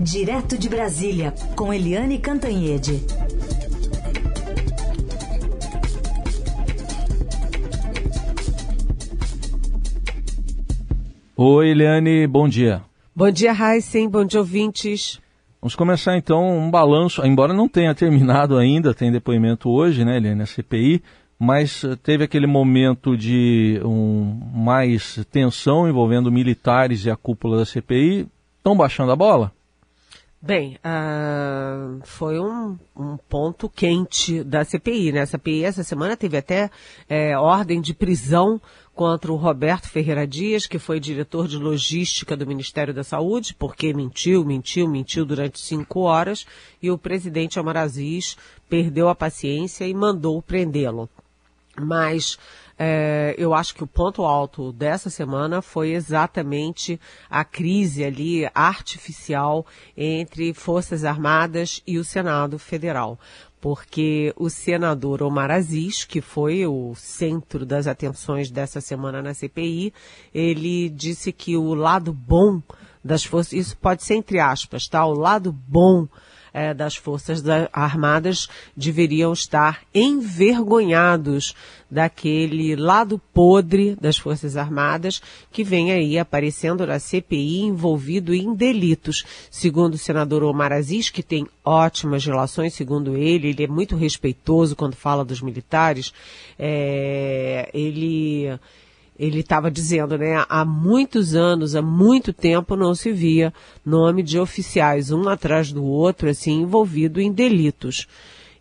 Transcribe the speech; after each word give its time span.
Direto 0.00 0.56
de 0.56 0.68
Brasília, 0.68 1.34
com 1.56 1.74
Eliane 1.74 2.20
Cantanhede. 2.20 3.04
Oi, 11.36 11.70
Eliane, 11.70 12.28
bom 12.28 12.48
dia. 12.48 12.82
Bom 13.14 13.28
dia, 13.32 13.52
Heisen, 13.52 14.08
bom 14.08 14.24
dia, 14.24 14.38
ouvintes. 14.38 15.20
Vamos 15.60 15.74
começar 15.74 16.16
então 16.16 16.48
um 16.48 16.70
balanço, 16.70 17.26
embora 17.26 17.52
não 17.52 17.68
tenha 17.68 17.92
terminado 17.92 18.56
ainda, 18.56 18.94
tem 18.94 19.10
depoimento 19.10 19.68
hoje, 19.68 20.04
né, 20.04 20.18
Eliane, 20.18 20.42
a 20.42 20.46
CPI, 20.46 21.02
mas 21.36 21.82
eh, 21.82 21.96
teve 21.96 22.22
aquele 22.22 22.46
momento 22.46 23.16
de 23.16 23.80
um, 23.84 24.40
mais 24.54 25.26
tensão 25.32 25.88
envolvendo 25.88 26.30
militares 26.30 27.04
e 27.04 27.10
a 27.10 27.16
cúpula 27.16 27.58
da 27.58 27.64
CPI. 27.66 28.28
Estão 28.58 28.76
baixando 28.76 29.10
a 29.10 29.16
bola? 29.16 29.57
Bem, 30.40 30.78
uh, 30.84 32.00
foi 32.04 32.38
um, 32.38 32.78
um, 32.96 33.16
ponto 33.16 33.68
quente 33.68 34.44
da 34.44 34.64
CPI, 34.64 35.10
né? 35.10 35.22
A 35.22 35.26
CPI 35.26 35.64
essa 35.64 35.82
semana 35.82 36.16
teve 36.16 36.36
até 36.36 36.70
é, 37.08 37.36
ordem 37.36 37.80
de 37.80 37.92
prisão 37.92 38.60
contra 38.94 39.32
o 39.32 39.36
Roberto 39.36 39.88
Ferreira 39.88 40.24
Dias, 40.24 40.64
que 40.64 40.78
foi 40.78 41.00
diretor 41.00 41.48
de 41.48 41.56
logística 41.56 42.36
do 42.36 42.46
Ministério 42.46 42.94
da 42.94 43.02
Saúde, 43.02 43.52
porque 43.52 43.92
mentiu, 43.92 44.44
mentiu, 44.44 44.88
mentiu 44.88 45.24
durante 45.24 45.60
cinco 45.60 46.02
horas, 46.02 46.46
e 46.80 46.88
o 46.88 46.96
presidente 46.96 47.58
Amar 47.58 47.76
Aziz 47.76 48.36
perdeu 48.68 49.08
a 49.08 49.16
paciência 49.16 49.88
e 49.88 49.94
mandou 49.94 50.40
prendê-lo. 50.40 51.08
Mas 51.80 52.38
é, 52.78 53.34
eu 53.36 53.52
acho 53.52 53.74
que 53.74 53.82
o 53.82 53.88
ponto 53.88 54.22
alto 54.22 54.72
dessa 54.72 55.10
semana 55.10 55.60
foi 55.60 55.90
exatamente 55.90 57.00
a 57.28 57.44
crise 57.44 58.04
ali 58.04 58.48
artificial 58.54 59.66
entre 59.96 60.54
Forças 60.54 61.04
Armadas 61.04 61.82
e 61.84 61.98
o 61.98 62.04
Senado 62.04 62.58
Federal. 62.58 63.18
Porque 63.60 64.32
o 64.36 64.48
senador 64.48 65.20
Omar 65.20 65.50
Aziz, 65.50 66.04
que 66.04 66.20
foi 66.20 66.64
o 66.64 66.94
centro 66.94 67.66
das 67.66 67.88
atenções 67.88 68.48
dessa 68.48 68.80
semana 68.80 69.20
na 69.20 69.34
CPI, 69.34 69.92
ele 70.32 70.88
disse 70.88 71.32
que 71.32 71.56
o 71.56 71.74
lado 71.74 72.12
bom 72.12 72.62
das 73.04 73.24
forças, 73.24 73.54
isso 73.54 73.76
pode 73.76 74.04
ser 74.04 74.14
entre 74.14 74.38
aspas, 74.38 74.86
tá? 74.86 75.04
O 75.04 75.14
lado 75.14 75.50
bom 75.50 76.06
é, 76.52 76.72
das 76.72 76.96
Forças 76.96 77.42
Armadas 77.72 78.48
deveriam 78.76 79.32
estar 79.32 79.80
envergonhados 79.94 81.54
daquele 81.90 82.76
lado 82.76 83.18
podre 83.32 83.96
das 84.00 84.18
Forças 84.18 84.56
Armadas 84.56 85.22
que 85.50 85.64
vem 85.64 85.90
aí 85.90 86.18
aparecendo 86.18 86.86
na 86.86 86.98
CPI 86.98 87.62
envolvido 87.62 88.34
em 88.34 88.54
delitos. 88.54 89.24
Segundo 89.50 89.94
o 89.94 89.98
senador 89.98 90.42
Omar 90.42 90.72
Aziz, 90.72 91.10
que 91.10 91.22
tem 91.22 91.46
ótimas 91.64 92.24
relações, 92.24 92.74
segundo 92.74 93.16
ele, 93.16 93.48
ele 93.48 93.64
é 93.64 93.68
muito 93.68 93.96
respeitoso 93.96 94.76
quando 94.76 94.94
fala 94.94 95.24
dos 95.24 95.40
militares, 95.40 96.12
é, 96.58 97.70
ele 97.72 98.58
ele 99.18 99.40
estava 99.40 99.70
dizendo, 99.70 100.16
né, 100.16 100.44
há 100.48 100.64
muitos 100.64 101.34
anos, 101.34 101.74
há 101.74 101.82
muito 101.82 102.32
tempo 102.32 102.76
não 102.76 102.94
se 102.94 103.10
via 103.10 103.52
nome 103.84 104.22
de 104.22 104.38
oficiais 104.38 105.10
um 105.10 105.28
atrás 105.28 105.72
do 105.72 105.84
outro, 105.84 106.28
assim, 106.28 106.62
envolvido 106.62 107.20
em 107.20 107.32
delitos. 107.32 108.06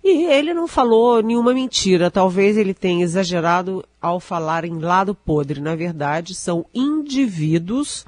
E 0.03 0.25
ele 0.25 0.53
não 0.53 0.67
falou 0.67 1.21
nenhuma 1.21 1.53
mentira, 1.53 2.09
talvez 2.09 2.57
ele 2.57 2.73
tenha 2.73 3.03
exagerado 3.03 3.83
ao 4.01 4.19
falar 4.19 4.63
em 4.63 4.79
lado 4.79 5.13
podre. 5.13 5.59
Na 5.59 5.75
verdade, 5.75 6.33
são 6.33 6.65
indivíduos 6.73 8.05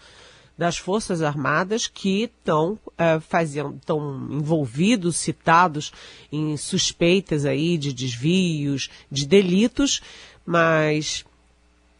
das 0.58 0.77
Forças 0.77 1.22
Armadas 1.22 1.88
que 1.88 2.23
estão 2.23 2.77
é, 2.97 3.20
fazendo, 3.20 3.75
estão 3.75 4.27
envolvidos, 4.31 5.16
citados 5.16 5.92
em 6.31 6.58
suspeitas 6.58 7.45
aí 7.45 7.77
de 7.77 7.94
desvios, 7.94 8.89
de 9.09 9.25
delitos, 9.25 10.02
mas 10.45 11.23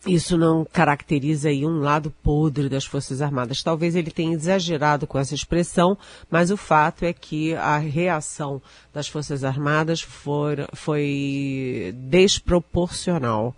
isso 0.08 0.38
não 0.38 0.66
caracteriza 0.66 1.50
aí 1.50 1.66
um 1.66 1.80
lado 1.80 2.14
podre 2.24 2.70
das 2.70 2.86
Forças 2.86 3.22
Armadas. 3.22 3.62
Talvez 3.62 3.96
ele 3.96 4.12
tenha 4.12 4.34
exagerado 4.34 5.06
com 5.06 5.20
essa 5.20 5.36
expressão, 5.36 5.98
mas 6.32 6.52
o 6.52 6.58
fato 6.58 7.04
é 7.04 7.12
que 7.12 7.54
a 7.56 7.78
reação 7.78 8.62
das 8.94 9.08
Forças 9.08 9.44
Armadas 9.44 10.02
foi 10.74 11.94
desproporcional. 11.96 13.56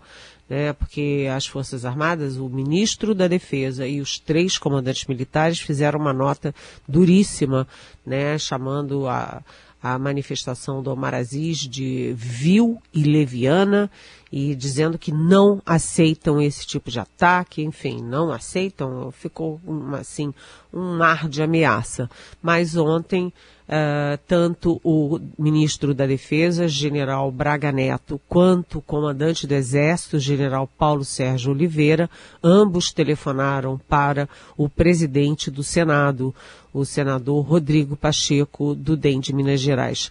Né, 0.50 0.70
porque 0.74 1.26
as 1.34 1.46
Forças 1.46 1.86
Armadas, 1.86 2.36
o 2.36 2.46
ministro 2.46 3.14
da 3.14 3.26
Defesa 3.26 3.86
e 3.86 4.02
os 4.02 4.18
três 4.18 4.58
comandantes 4.58 5.06
militares 5.06 5.60
fizeram 5.60 5.98
uma 5.98 6.12
nota 6.12 6.54
duríssima, 6.86 7.66
né, 8.04 8.36
chamando 8.36 9.08
a, 9.08 9.42
a 9.82 9.98
manifestação 9.98 10.82
do 10.82 10.92
Omar 10.92 11.14
Aziz 11.14 11.60
de 11.60 12.12
vil 12.14 12.82
e 12.92 13.02
leviana 13.02 13.90
e 14.32 14.54
dizendo 14.54 14.98
que 14.98 15.12
não 15.12 15.60
aceitam 15.66 16.40
esse 16.40 16.66
tipo 16.66 16.90
de 16.90 16.98
ataque, 16.98 17.62
enfim, 17.62 18.02
não 18.02 18.32
aceitam, 18.32 19.12
ficou 19.12 19.60
assim 19.92 20.32
um 20.72 21.02
ar 21.02 21.28
de 21.28 21.42
ameaça. 21.42 22.08
Mas 22.40 22.74
ontem, 22.74 23.26
uh, 23.26 24.18
tanto 24.26 24.80
o 24.82 25.20
ministro 25.38 25.92
da 25.92 26.06
Defesa, 26.06 26.66
general 26.66 27.30
Braga 27.30 27.70
Neto, 27.70 28.18
quanto 28.26 28.78
o 28.78 28.82
comandante 28.82 29.46
do 29.46 29.52
Exército, 29.52 30.18
general 30.18 30.66
Paulo 30.66 31.04
Sérgio 31.04 31.52
Oliveira, 31.52 32.08
ambos 32.42 32.90
telefonaram 32.90 33.78
para 33.86 34.26
o 34.56 34.66
presidente 34.66 35.50
do 35.50 35.62
Senado, 35.62 36.34
o 36.72 36.86
senador 36.86 37.44
Rodrigo 37.44 37.96
Pacheco, 37.96 38.74
do 38.74 38.96
DEM 38.96 39.20
de 39.20 39.34
Minas 39.34 39.60
Gerais. 39.60 40.10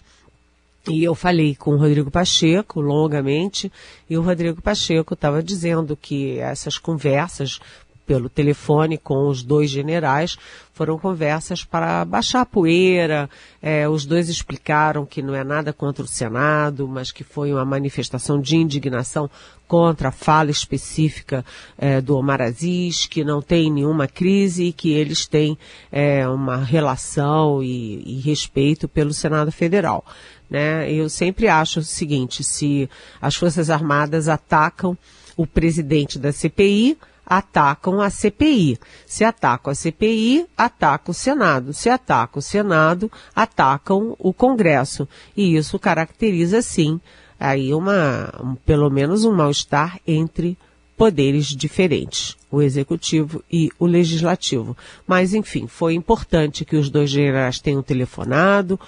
E 0.88 1.04
eu 1.04 1.14
falei 1.14 1.54
com 1.54 1.72
o 1.72 1.76
Rodrigo 1.76 2.10
Pacheco 2.10 2.80
longamente, 2.80 3.70
e 4.10 4.18
o 4.18 4.22
Rodrigo 4.22 4.60
Pacheco 4.60 5.14
estava 5.14 5.42
dizendo 5.42 5.96
que 5.96 6.38
essas 6.38 6.76
conversas 6.76 7.60
pelo 8.06 8.28
telefone 8.28 8.98
com 8.98 9.28
os 9.28 9.42
dois 9.42 9.70
generais 9.70 10.36
foram 10.74 10.98
conversas 10.98 11.64
para 11.64 12.04
baixar 12.04 12.40
a 12.40 12.46
poeira. 12.46 13.30
É, 13.60 13.88
os 13.88 14.04
dois 14.04 14.28
explicaram 14.28 15.06
que 15.06 15.22
não 15.22 15.34
é 15.34 15.44
nada 15.44 15.72
contra 15.72 16.04
o 16.04 16.08
Senado, 16.08 16.88
mas 16.88 17.12
que 17.12 17.22
foi 17.22 17.52
uma 17.52 17.64
manifestação 17.64 18.40
de 18.40 18.56
indignação 18.56 19.30
contra 19.68 20.08
a 20.08 20.12
fala 20.12 20.50
específica 20.50 21.44
é, 21.78 22.00
do 22.00 22.16
Omar 22.16 22.42
Aziz, 22.42 23.06
que 23.06 23.24
não 23.24 23.40
tem 23.40 23.72
nenhuma 23.72 24.06
crise 24.06 24.64
e 24.64 24.72
que 24.72 24.92
eles 24.92 25.26
têm 25.26 25.56
é, 25.90 26.28
uma 26.28 26.56
relação 26.56 27.62
e, 27.62 28.02
e 28.04 28.20
respeito 28.20 28.88
pelo 28.88 29.14
Senado 29.14 29.52
Federal. 29.52 30.04
Né? 30.52 30.92
Eu 30.92 31.08
sempre 31.08 31.48
acho 31.48 31.80
o 31.80 31.82
seguinte, 31.82 32.44
se 32.44 32.86
as 33.22 33.34
Forças 33.34 33.70
Armadas 33.70 34.28
atacam 34.28 34.98
o 35.34 35.46
presidente 35.46 36.18
da 36.18 36.30
CPI, 36.30 36.98
atacam 37.24 38.02
a 38.02 38.10
CPI. 38.10 38.78
Se 39.06 39.24
atacam 39.24 39.72
a 39.72 39.74
CPI, 39.74 40.46
atacam 40.54 41.10
o 41.10 41.14
Senado. 41.14 41.72
Se 41.72 41.88
atacam 41.88 42.38
o 42.38 42.42
Senado, 42.42 43.10
atacam 43.34 44.14
o 44.18 44.30
Congresso. 44.30 45.08
E 45.34 45.56
isso 45.56 45.78
caracteriza, 45.78 46.60
sim, 46.60 47.00
aí 47.40 47.72
uma, 47.72 48.30
um, 48.44 48.54
pelo 48.54 48.90
menos 48.90 49.24
um 49.24 49.32
mal-estar 49.32 49.98
entre 50.06 50.58
poderes 51.02 51.46
diferentes, 51.46 52.36
o 52.50 52.62
executivo 52.62 53.42
e 53.50 53.70
o 53.78 53.86
legislativo. 53.86 54.76
Mas, 55.06 55.34
enfim, 55.34 55.66
foi 55.66 55.94
importante 55.94 56.64
que 56.64 56.76
os 56.76 56.88
dois 56.88 57.10
generais 57.10 57.58
tenham 57.58 57.82
telefonado, 57.82 58.78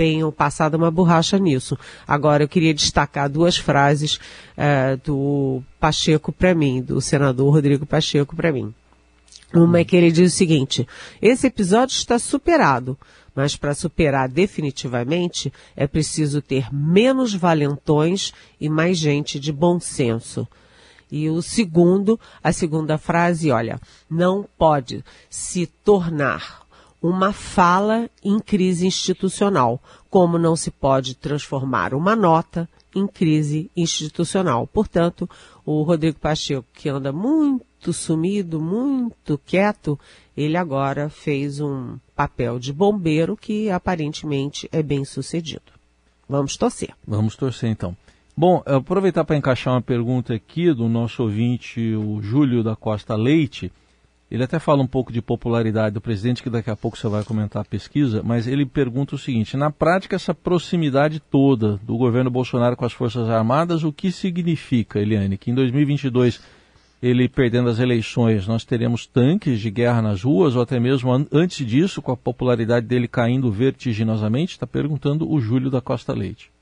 tenham 0.00 0.32
passado 0.32 0.76
uma 0.76 0.90
borracha 0.90 1.38
nisso. 1.38 1.78
Agora, 2.08 2.42
eu 2.42 2.48
queria 2.48 2.72
destacar 2.72 3.28
duas 3.28 3.58
frases 3.58 4.14
uh, 4.56 4.96
do 5.04 5.62
Pacheco 5.78 6.32
para 6.32 6.54
mim, 6.54 6.80
do 6.80 7.02
senador 7.02 7.52
Rodrigo 7.52 7.84
Pacheco 7.84 8.34
para 8.34 8.50
mim. 8.50 8.72
Uma 9.52 9.80
é 9.80 9.84
que 9.84 9.94
ele 9.94 10.10
diz 10.10 10.32
o 10.32 10.36
seguinte: 10.36 10.88
esse 11.20 11.48
episódio 11.48 11.92
está 11.92 12.18
superado, 12.18 12.96
mas 13.34 13.56
para 13.56 13.74
superar 13.74 14.26
definitivamente 14.26 15.52
é 15.76 15.86
preciso 15.86 16.40
ter 16.40 16.74
menos 16.74 17.34
valentões 17.34 18.32
e 18.58 18.70
mais 18.70 18.96
gente 18.96 19.38
de 19.38 19.52
bom 19.52 19.78
senso. 19.78 20.48
E 21.12 21.28
o 21.28 21.42
segundo, 21.42 22.18
a 22.42 22.54
segunda 22.54 22.96
frase, 22.96 23.50
olha, 23.50 23.78
não 24.08 24.48
pode 24.56 25.04
se 25.28 25.66
tornar 25.66 26.60
uma 27.02 27.32
fala 27.32 28.10
em 28.22 28.38
crise 28.38 28.86
institucional, 28.86 29.80
como 30.10 30.38
não 30.38 30.54
se 30.54 30.70
pode 30.70 31.14
transformar 31.14 31.94
uma 31.94 32.14
nota 32.14 32.68
em 32.94 33.06
crise 33.06 33.70
institucional. 33.76 34.66
Portanto, 34.66 35.28
o 35.64 35.82
Rodrigo 35.82 36.18
Pacheco, 36.18 36.66
que 36.72 36.88
anda 36.88 37.12
muito 37.12 37.92
sumido, 37.92 38.60
muito 38.60 39.40
quieto, 39.46 39.98
ele 40.36 40.56
agora 40.56 41.08
fez 41.08 41.60
um 41.60 41.96
papel 42.14 42.58
de 42.58 42.72
bombeiro 42.72 43.36
que 43.36 43.70
aparentemente 43.70 44.68
é 44.72 44.82
bem 44.82 45.04
sucedido. 45.04 45.72
Vamos 46.28 46.56
torcer. 46.56 46.90
Vamos 47.06 47.34
torcer 47.36 47.70
então. 47.70 47.96
Bom, 48.36 48.62
aproveitar 48.64 49.24
para 49.24 49.36
encaixar 49.36 49.74
uma 49.74 49.82
pergunta 49.82 50.34
aqui 50.34 50.72
do 50.72 50.88
nosso 50.88 51.22
ouvinte, 51.22 51.94
o 51.94 52.22
Júlio 52.22 52.62
da 52.62 52.76
Costa 52.76 53.14
Leite 53.16 53.72
Ele 54.30 54.44
até 54.44 54.60
fala 54.60 54.80
um 54.80 54.86
pouco 54.86 55.12
de 55.12 55.20
popularidade 55.20 55.94
do 55.94 56.00
presidente, 56.00 56.40
que 56.40 56.48
daqui 56.48 56.70
a 56.70 56.76
pouco 56.76 56.96
você 56.96 57.08
vai 57.08 57.24
comentar 57.24 57.62
a 57.62 57.64
pesquisa, 57.64 58.22
mas 58.22 58.46
ele 58.46 58.64
pergunta 58.64 59.16
o 59.16 59.18
seguinte: 59.18 59.56
na 59.56 59.72
prática, 59.72 60.14
essa 60.14 60.32
proximidade 60.32 61.18
toda 61.18 61.78
do 61.78 61.96
governo 61.96 62.30
Bolsonaro 62.30 62.76
com 62.76 62.84
as 62.84 62.92
Forças 62.92 63.28
Armadas, 63.28 63.82
o 63.82 63.92
que 63.92 64.12
significa, 64.12 65.00
Eliane? 65.00 65.36
Que 65.36 65.50
em 65.50 65.54
2022, 65.54 66.40
ele 67.02 67.28
perdendo 67.28 67.70
as 67.70 67.80
eleições, 67.80 68.46
nós 68.46 68.64
teremos 68.64 69.04
tanques 69.04 69.58
de 69.58 69.68
guerra 69.68 70.00
nas 70.00 70.22
ruas, 70.22 70.54
ou 70.54 70.62
até 70.62 70.78
mesmo 70.78 71.12
an 71.12 71.26
antes 71.32 71.66
disso, 71.66 72.00
com 72.00 72.12
a 72.12 72.16
popularidade 72.16 72.86
dele 72.86 73.08
caindo 73.08 73.50
vertiginosamente? 73.50 74.52
Está 74.52 74.66
perguntando 74.66 75.28
o 75.28 75.40
Júlio 75.40 75.70
da 75.70 75.80
Costa 75.80 76.12
Leite. 76.12 76.52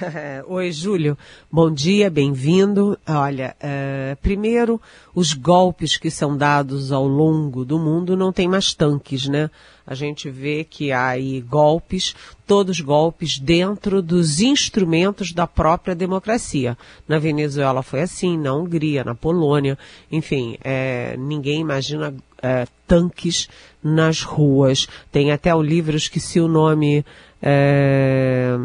Oi, 0.46 0.72
Júlio. 0.72 1.16
Bom 1.50 1.70
dia, 1.70 2.08
bem-vindo. 2.08 2.98
Olha, 3.06 3.54
uh, 3.62 4.16
primeiro, 4.16 4.80
os 5.14 5.32
golpes 5.32 5.96
que 5.96 6.10
são 6.10 6.36
dados 6.36 6.92
ao 6.92 7.06
longo 7.06 7.64
do 7.64 7.78
mundo 7.78 8.16
não 8.16 8.32
tem 8.32 8.48
mais 8.48 8.72
tanques, 8.74 9.28
né? 9.28 9.50
A 9.86 9.94
gente 9.94 10.30
vê 10.30 10.64
que 10.64 10.92
há 10.92 11.08
aí 11.08 11.40
golpes, 11.40 12.14
todos 12.46 12.80
golpes 12.80 13.38
dentro 13.38 14.00
dos 14.00 14.40
instrumentos 14.40 15.32
da 15.32 15.46
própria 15.46 15.94
democracia. 15.94 16.78
Na 17.06 17.18
Venezuela 17.18 17.82
foi 17.82 18.02
assim, 18.02 18.38
na 18.38 18.54
Hungria, 18.54 19.02
na 19.02 19.14
Polônia, 19.14 19.76
enfim, 20.10 20.56
é, 20.62 21.16
ninguém 21.18 21.60
imagina 21.60 22.14
é, 22.40 22.66
tanques 22.86 23.48
nas 23.82 24.22
ruas. 24.22 24.86
Tem 25.10 25.32
até 25.32 25.54
o 25.54 25.62
livro, 25.62 25.96
esqueci 25.96 26.40
o 26.40 26.48
nome. 26.48 27.04
É, 27.42 28.56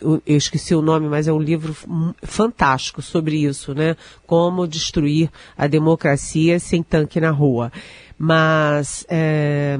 eu 0.00 0.36
esqueci 0.36 0.74
o 0.74 0.82
nome, 0.82 1.08
mas 1.08 1.26
é 1.26 1.32
um 1.32 1.40
livro 1.40 1.76
fantástico 2.22 3.02
sobre 3.02 3.44
isso, 3.44 3.74
né? 3.74 3.96
Como 4.26 4.66
destruir 4.66 5.30
a 5.56 5.66
democracia 5.66 6.60
sem 6.60 6.82
tanque 6.82 7.20
na 7.20 7.30
rua. 7.30 7.72
Mas 8.18 9.04
é, 9.08 9.76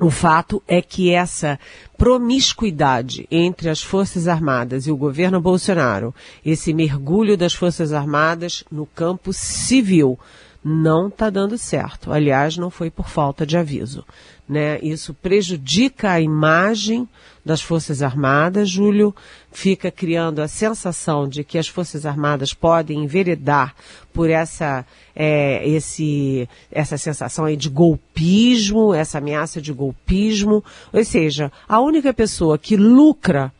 o 0.00 0.10
fato 0.10 0.62
é 0.66 0.82
que 0.82 1.10
essa 1.10 1.58
promiscuidade 1.96 3.26
entre 3.30 3.68
as 3.68 3.82
Forças 3.82 4.28
Armadas 4.28 4.86
e 4.86 4.90
o 4.90 4.96
governo 4.96 5.40
Bolsonaro, 5.40 6.14
esse 6.44 6.72
mergulho 6.74 7.36
das 7.36 7.54
Forças 7.54 7.92
Armadas 7.92 8.64
no 8.70 8.86
campo 8.86 9.32
civil, 9.32 10.18
não 10.68 11.06
está 11.06 11.30
dando 11.30 11.56
certo. 11.56 12.12
Aliás, 12.12 12.56
não 12.56 12.70
foi 12.70 12.90
por 12.90 13.08
falta 13.08 13.46
de 13.46 13.56
aviso. 13.56 14.04
Né? 14.48 14.80
Isso 14.80 15.14
prejudica 15.14 16.10
a 16.10 16.20
imagem 16.20 17.08
das 17.44 17.62
Forças 17.62 18.02
Armadas. 18.02 18.68
Júlio 18.68 19.14
fica 19.52 19.92
criando 19.92 20.42
a 20.42 20.48
sensação 20.48 21.28
de 21.28 21.44
que 21.44 21.56
as 21.56 21.68
Forças 21.68 22.04
Armadas 22.04 22.52
podem 22.52 23.04
enveredar 23.04 23.76
por 24.12 24.28
essa, 24.28 24.84
é, 25.14 25.66
esse, 25.68 26.48
essa 26.72 26.98
sensação 26.98 27.44
aí 27.44 27.56
de 27.56 27.68
golpismo, 27.68 28.92
essa 28.92 29.18
ameaça 29.18 29.62
de 29.62 29.72
golpismo. 29.72 30.64
Ou 30.92 31.04
seja, 31.04 31.52
a 31.68 31.78
única 31.78 32.12
pessoa 32.12 32.58
que 32.58 32.76
lucra 32.76 33.52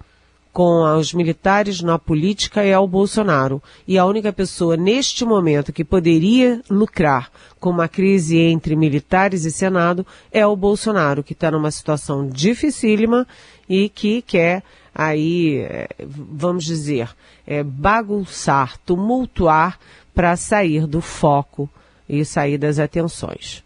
com 0.56 0.96
os 0.96 1.12
militares 1.12 1.82
na 1.82 1.98
política 1.98 2.62
é 2.62 2.78
o 2.78 2.88
Bolsonaro. 2.88 3.62
E 3.86 3.98
a 3.98 4.06
única 4.06 4.32
pessoa 4.32 4.74
neste 4.74 5.22
momento 5.22 5.70
que 5.70 5.84
poderia 5.84 6.62
lucrar 6.70 7.30
com 7.60 7.68
uma 7.68 7.86
crise 7.86 8.38
entre 8.38 8.74
militares 8.74 9.44
e 9.44 9.50
Senado 9.50 10.06
é 10.32 10.46
o 10.46 10.56
Bolsonaro, 10.56 11.22
que 11.22 11.34
está 11.34 11.50
numa 11.50 11.70
situação 11.70 12.26
dificílima 12.26 13.26
e 13.68 13.90
que 13.90 14.22
quer 14.22 14.62
aí, 14.94 15.58
é, 15.58 15.88
vamos 15.98 16.64
dizer, 16.64 17.10
é, 17.46 17.62
bagunçar, 17.62 18.78
tumultuar 18.78 19.78
para 20.14 20.36
sair 20.36 20.86
do 20.86 21.02
foco 21.02 21.68
e 22.08 22.24
sair 22.24 22.56
das 22.56 22.78
atenções. 22.78 23.62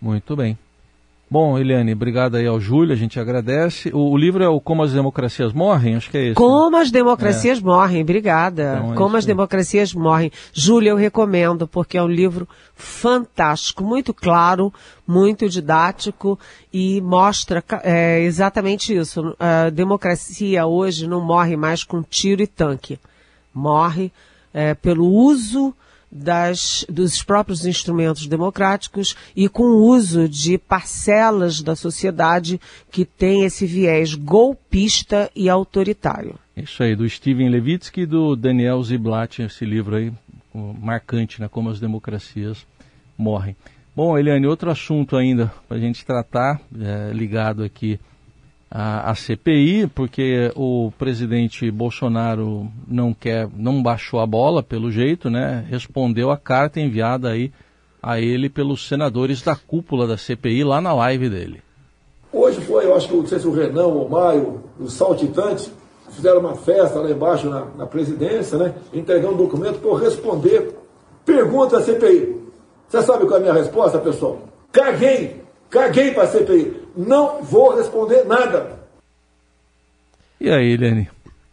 Muito 0.00 0.34
bem. 0.34 0.56
Bom, 1.28 1.58
Eliane, 1.58 1.92
obrigado 1.92 2.36
aí 2.36 2.46
ao 2.46 2.60
Júlio, 2.60 2.92
a 2.92 2.96
gente 2.96 3.18
agradece. 3.18 3.90
O, 3.92 4.10
o, 4.12 4.16
livro 4.16 4.44
é 4.44 4.48
o 4.48 4.60
Como 4.60 4.84
as 4.84 4.92
Democracias 4.92 5.52
Morrem, 5.52 5.96
acho 5.96 6.08
que 6.08 6.16
é 6.16 6.24
esse. 6.26 6.34
Como 6.34 6.76
as 6.76 6.88
Democracias 6.92 7.58
é. 7.58 7.62
Morrem, 7.62 8.02
obrigada. 8.02 8.76
Então, 8.78 8.92
é 8.92 8.96
Como 8.96 9.16
as 9.16 9.24
Democracias 9.24 9.92
Morrem. 9.92 10.30
Júlio, 10.52 10.90
eu 10.90 10.96
recomendo, 10.96 11.66
porque 11.66 11.98
é 11.98 12.02
um 12.02 12.06
livro 12.06 12.48
fantástico, 12.76 13.82
muito 13.82 14.14
claro, 14.14 14.72
muito 15.04 15.48
didático 15.48 16.38
e 16.72 17.00
mostra 17.00 17.62
é, 17.82 18.20
exatamente 18.20 18.96
isso. 18.96 19.34
A 19.40 19.68
democracia 19.68 20.64
hoje 20.64 21.08
não 21.08 21.20
morre 21.20 21.56
mais 21.56 21.82
com 21.82 22.04
tiro 22.04 22.40
e 22.40 22.46
tanque. 22.46 23.00
Morre 23.52 24.12
é, 24.54 24.74
pelo 24.74 25.06
uso 25.06 25.74
das, 26.10 26.84
dos 26.88 27.22
próprios 27.22 27.66
instrumentos 27.66 28.26
democráticos 28.26 29.16
e 29.34 29.48
com 29.48 29.64
o 29.64 29.84
uso 29.84 30.28
de 30.28 30.56
parcelas 30.58 31.60
da 31.62 31.76
sociedade 31.76 32.60
que 32.90 33.04
tem 33.04 33.44
esse 33.44 33.66
viés 33.66 34.14
golpista 34.14 35.30
e 35.34 35.48
autoritário. 35.48 36.38
Isso 36.56 36.82
aí, 36.82 36.96
do 36.96 37.08
Steven 37.08 37.48
Levitsky 37.50 38.02
e 38.02 38.06
do 38.06 38.34
Daniel 38.34 38.82
Ziblatt, 38.82 39.42
esse 39.42 39.64
livro 39.64 39.96
aí 39.96 40.12
marcante, 40.54 41.40
né, 41.40 41.48
como 41.48 41.68
as 41.68 41.78
democracias 41.78 42.66
morrem. 43.16 43.54
Bom, 43.94 44.16
Eliane, 44.16 44.46
outro 44.46 44.70
assunto 44.70 45.16
ainda 45.16 45.52
para 45.68 45.76
a 45.76 45.80
gente 45.80 46.04
tratar, 46.04 46.60
é, 46.78 47.12
ligado 47.12 47.62
aqui 47.62 47.98
a, 48.70 49.10
a, 49.10 49.14
CPI, 49.14 49.86
porque 49.94 50.50
o 50.56 50.92
presidente 50.98 51.70
Bolsonaro 51.70 52.68
não 52.86 53.14
quer, 53.14 53.48
não 53.56 53.82
baixou 53.82 54.20
a 54.20 54.26
bola 54.26 54.62
pelo 54.62 54.90
jeito, 54.90 55.30
né? 55.30 55.64
Respondeu 55.68 56.30
a 56.30 56.36
carta 56.36 56.80
enviada 56.80 57.30
aí 57.30 57.52
a 58.02 58.20
ele 58.20 58.48
pelos 58.48 58.86
senadores 58.86 59.42
da 59.42 59.56
cúpula 59.56 60.06
da 60.06 60.16
CPI 60.16 60.64
lá 60.64 60.80
na 60.80 60.92
live 60.92 61.28
dele. 61.28 61.62
Hoje 62.32 62.60
foi, 62.60 62.84
eu 62.84 62.94
acho 62.94 63.08
que 63.08 63.16
não 63.16 63.26
sei 63.26 63.38
se 63.38 63.46
o 63.46 63.52
Renan 63.52 63.86
ou 63.86 64.06
o 64.06 64.10
Maio, 64.10 64.64
os 64.78 64.92
saltitantes, 64.92 65.72
fizeram 66.10 66.40
uma 66.40 66.54
festa 66.54 67.00
lá 67.00 67.10
embaixo 67.10 67.48
na, 67.48 67.64
na 67.76 67.86
presidência, 67.86 68.58
né? 68.58 68.74
Entregando 68.92 69.34
um 69.34 69.38
documento 69.38 69.78
para 69.80 69.98
responder 69.98 70.76
pergunta 71.24 71.78
da 71.78 71.84
CPI. 71.84 72.36
Você 72.88 73.02
sabe 73.02 73.26
qual 73.26 73.34
é 73.34 73.36
a 73.36 73.40
minha 73.40 73.52
resposta, 73.52 73.98
pessoal? 73.98 74.38
Caguei! 74.70 75.45
Caguei 75.70 76.12
para 76.12 76.24
a 76.24 76.26
CPI 76.26 76.86
não 76.96 77.42
vou 77.42 77.76
responder 77.76 78.24
nada. 78.24 78.80
E 80.40 80.50
aí, 80.50 80.72
Eliane? 80.72 81.10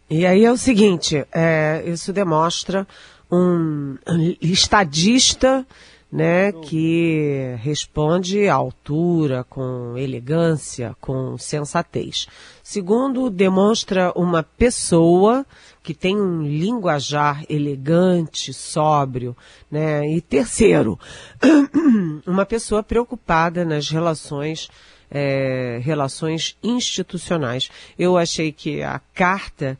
E 0.08 0.24
aí 0.24 0.44
é 0.44 0.50
o 0.50 0.56
seguinte, 0.56 1.26
é, 1.32 1.82
isso 1.86 2.12
demonstra 2.12 2.86
um 3.30 3.96
estadista 4.40 5.66
né, 6.12 6.52
que 6.52 7.56
responde 7.58 8.46
à 8.46 8.54
altura, 8.54 9.44
com 9.44 9.96
elegância, 9.96 10.94
com 11.00 11.36
sensatez. 11.36 12.28
Segundo, 12.62 13.28
demonstra 13.28 14.12
uma 14.14 14.42
pessoa 14.42 15.44
que 15.84 15.92
tem 15.92 16.18
um 16.18 16.42
linguajar 16.42 17.44
elegante, 17.46 18.54
sóbrio, 18.54 19.36
né? 19.70 20.08
E 20.08 20.20
terceiro, 20.22 20.98
uma 22.26 22.46
pessoa 22.46 22.82
preocupada 22.82 23.66
nas 23.66 23.90
relações 23.90 24.70
é, 25.10 25.78
relações 25.82 26.56
institucionais. 26.62 27.70
Eu 27.96 28.18
achei 28.18 28.50
que 28.50 28.82
a 28.82 29.00
carta 29.14 29.78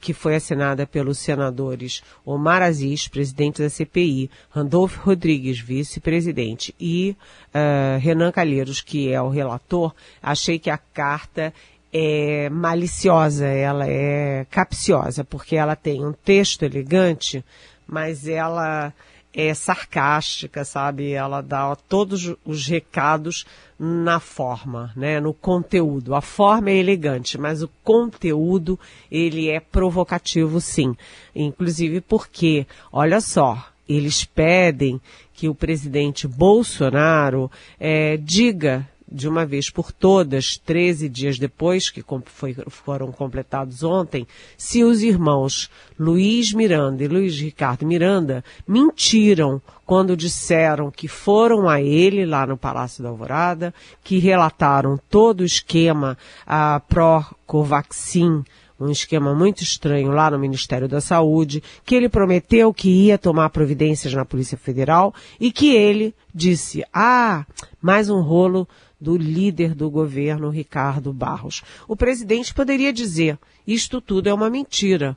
que 0.00 0.12
foi 0.12 0.36
assinada 0.36 0.86
pelos 0.86 1.18
senadores 1.18 2.02
Omar 2.24 2.62
Aziz, 2.62 3.08
presidente 3.08 3.62
da 3.62 3.70
CPI, 3.70 4.30
Randolfo 4.50 5.00
Rodrigues, 5.00 5.58
vice-presidente, 5.58 6.74
e 6.80 7.16
uh, 7.54 7.98
Renan 8.00 8.30
Calheiros, 8.30 8.80
que 8.80 9.12
é 9.12 9.20
o 9.20 9.28
relator, 9.28 9.94
achei 10.22 10.58
que 10.58 10.70
a 10.70 10.78
carta 10.78 11.52
é 11.92 12.48
maliciosa, 12.48 13.46
ela 13.46 13.86
é 13.86 14.46
capciosa, 14.50 15.22
porque 15.24 15.56
ela 15.56 15.76
tem 15.76 16.04
um 16.04 16.12
texto 16.12 16.62
elegante, 16.62 17.44
mas 17.86 18.26
ela 18.26 18.92
é 19.34 19.54
sarcástica, 19.54 20.64
sabe? 20.64 21.12
Ela 21.12 21.40
dá 21.40 21.74
todos 21.74 22.34
os 22.44 22.66
recados 22.66 23.46
na 23.78 24.20
forma, 24.20 24.92
né? 24.94 25.20
No 25.20 25.32
conteúdo. 25.34 26.14
A 26.14 26.20
forma 26.20 26.70
é 26.70 26.76
elegante, 26.76 27.38
mas 27.38 27.62
o 27.62 27.70
conteúdo 27.82 28.78
ele 29.10 29.50
é 29.50 29.58
provocativo, 29.58 30.60
sim. 30.60 30.94
Inclusive 31.34 32.00
porque, 32.00 32.66
olha 32.92 33.20
só, 33.20 33.66
eles 33.88 34.24
pedem 34.24 35.00
que 35.34 35.48
o 35.48 35.54
presidente 35.54 36.28
Bolsonaro 36.28 37.50
é, 37.80 38.16
diga 38.16 38.86
de 39.12 39.28
uma 39.28 39.44
vez 39.44 39.70
por 39.70 39.92
todas, 39.92 40.56
13 40.56 41.08
dias 41.08 41.38
depois, 41.38 41.90
que 41.90 42.02
foi, 42.26 42.56
foram 42.68 43.12
completados 43.12 43.82
ontem, 43.82 44.26
se 44.56 44.82
os 44.82 45.02
irmãos 45.02 45.70
Luiz 45.98 46.52
Miranda 46.52 47.04
e 47.04 47.08
Luiz 47.08 47.38
Ricardo 47.38 47.86
Miranda 47.86 48.42
mentiram 48.66 49.60
quando 49.84 50.16
disseram 50.16 50.90
que 50.90 51.06
foram 51.06 51.68
a 51.68 51.80
ele 51.80 52.24
lá 52.24 52.46
no 52.46 52.56
Palácio 52.56 53.02
da 53.02 53.10
Alvorada, 53.10 53.74
que 54.02 54.18
relataram 54.18 54.98
todo 55.10 55.40
o 55.40 55.44
esquema 55.44 56.16
a 56.46 56.80
pró-Covaxin 56.80 58.42
um 58.82 58.90
esquema 58.90 59.32
muito 59.32 59.62
estranho 59.62 60.10
lá 60.10 60.30
no 60.30 60.38
Ministério 60.38 60.88
da 60.88 61.00
Saúde, 61.00 61.62
que 61.84 61.94
ele 61.94 62.08
prometeu 62.08 62.74
que 62.74 62.88
ia 62.88 63.16
tomar 63.16 63.50
providências 63.50 64.12
na 64.12 64.24
Polícia 64.24 64.58
Federal 64.58 65.14
e 65.38 65.52
que 65.52 65.74
ele 65.74 66.14
disse: 66.34 66.82
ah, 66.92 67.46
mais 67.80 68.10
um 68.10 68.20
rolo 68.20 68.66
do 69.02 69.16
líder 69.16 69.74
do 69.74 69.90
governo, 69.90 70.48
Ricardo 70.48 71.12
Barros. 71.12 71.62
O 71.88 71.96
presidente 71.96 72.54
poderia 72.54 72.92
dizer: 72.92 73.36
isto 73.66 74.00
tudo 74.00 74.28
é 74.28 74.34
uma 74.34 74.48
mentira. 74.48 75.16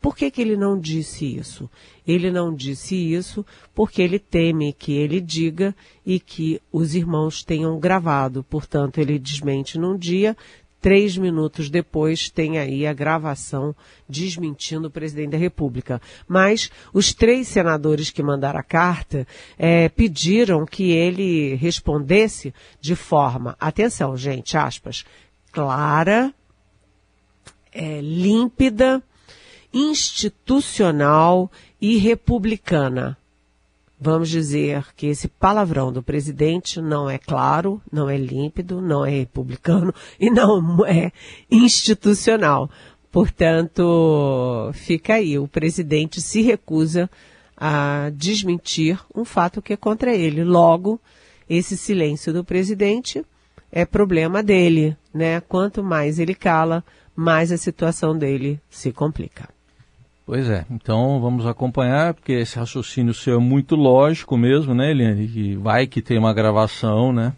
Por 0.00 0.16
que, 0.16 0.30
que 0.30 0.40
ele 0.40 0.56
não 0.56 0.78
disse 0.78 1.26
isso? 1.26 1.68
Ele 2.06 2.30
não 2.30 2.54
disse 2.54 2.94
isso 2.96 3.44
porque 3.74 4.00
ele 4.00 4.18
teme 4.18 4.72
que 4.72 4.92
ele 4.92 5.20
diga 5.20 5.74
e 6.06 6.18
que 6.18 6.58
os 6.72 6.94
irmãos 6.94 7.44
tenham 7.44 7.78
gravado. 7.78 8.42
Portanto, 8.44 8.98
ele 8.98 9.18
desmente 9.18 9.76
num 9.76 9.98
dia, 9.98 10.34
Três 10.80 11.16
minutos 11.16 11.68
depois 11.68 12.30
tem 12.30 12.58
aí 12.58 12.86
a 12.86 12.92
gravação 12.92 13.76
desmentindo 14.08 14.88
o 14.88 14.90
presidente 14.90 15.32
da 15.32 15.38
República. 15.38 16.00
Mas 16.26 16.70
os 16.92 17.12
três 17.12 17.48
senadores 17.48 18.10
que 18.10 18.22
mandaram 18.22 18.58
a 18.58 18.62
carta 18.62 19.26
é, 19.58 19.90
pediram 19.90 20.64
que 20.64 20.90
ele 20.90 21.54
respondesse 21.56 22.54
de 22.80 22.96
forma, 22.96 23.56
atenção, 23.60 24.16
gente, 24.16 24.56
aspas, 24.56 25.04
clara, 25.52 26.32
é, 27.72 28.00
límpida, 28.00 29.02
institucional 29.72 31.50
e 31.80 31.98
republicana. 31.98 33.19
Vamos 34.02 34.30
dizer 34.30 34.86
que 34.96 35.08
esse 35.08 35.28
palavrão 35.28 35.92
do 35.92 36.02
presidente 36.02 36.80
não 36.80 37.10
é 37.10 37.18
claro, 37.18 37.82
não 37.92 38.08
é 38.08 38.16
límpido, 38.16 38.80
não 38.80 39.04
é 39.04 39.10
republicano 39.10 39.94
e 40.18 40.30
não 40.30 40.86
é 40.86 41.12
institucional. 41.50 42.70
Portanto, 43.12 44.70
fica 44.72 45.14
aí. 45.14 45.38
O 45.38 45.46
presidente 45.46 46.18
se 46.22 46.40
recusa 46.40 47.10
a 47.54 48.10
desmentir 48.14 48.98
um 49.14 49.22
fato 49.22 49.60
que 49.60 49.74
é 49.74 49.76
contra 49.76 50.14
ele. 50.14 50.44
Logo, 50.44 50.98
esse 51.48 51.76
silêncio 51.76 52.32
do 52.32 52.42
presidente 52.42 53.22
é 53.70 53.84
problema 53.84 54.42
dele, 54.42 54.96
né? 55.12 55.42
Quanto 55.42 55.84
mais 55.84 56.18
ele 56.18 56.34
cala, 56.34 56.82
mais 57.14 57.52
a 57.52 57.58
situação 57.58 58.16
dele 58.16 58.58
se 58.70 58.92
complica. 58.92 59.46
Pois 60.30 60.48
é, 60.48 60.64
então 60.70 61.20
vamos 61.20 61.44
acompanhar, 61.44 62.14
porque 62.14 62.34
esse 62.34 62.56
raciocínio 62.56 63.12
seu 63.12 63.38
é 63.38 63.40
muito 63.40 63.74
lógico 63.74 64.36
mesmo, 64.36 64.72
né, 64.72 64.92
Eliane? 64.92 65.24
E 65.24 65.56
vai 65.56 65.88
que 65.88 66.00
tem 66.00 66.16
uma 66.16 66.32
gravação, 66.32 67.12
né? 67.12 67.32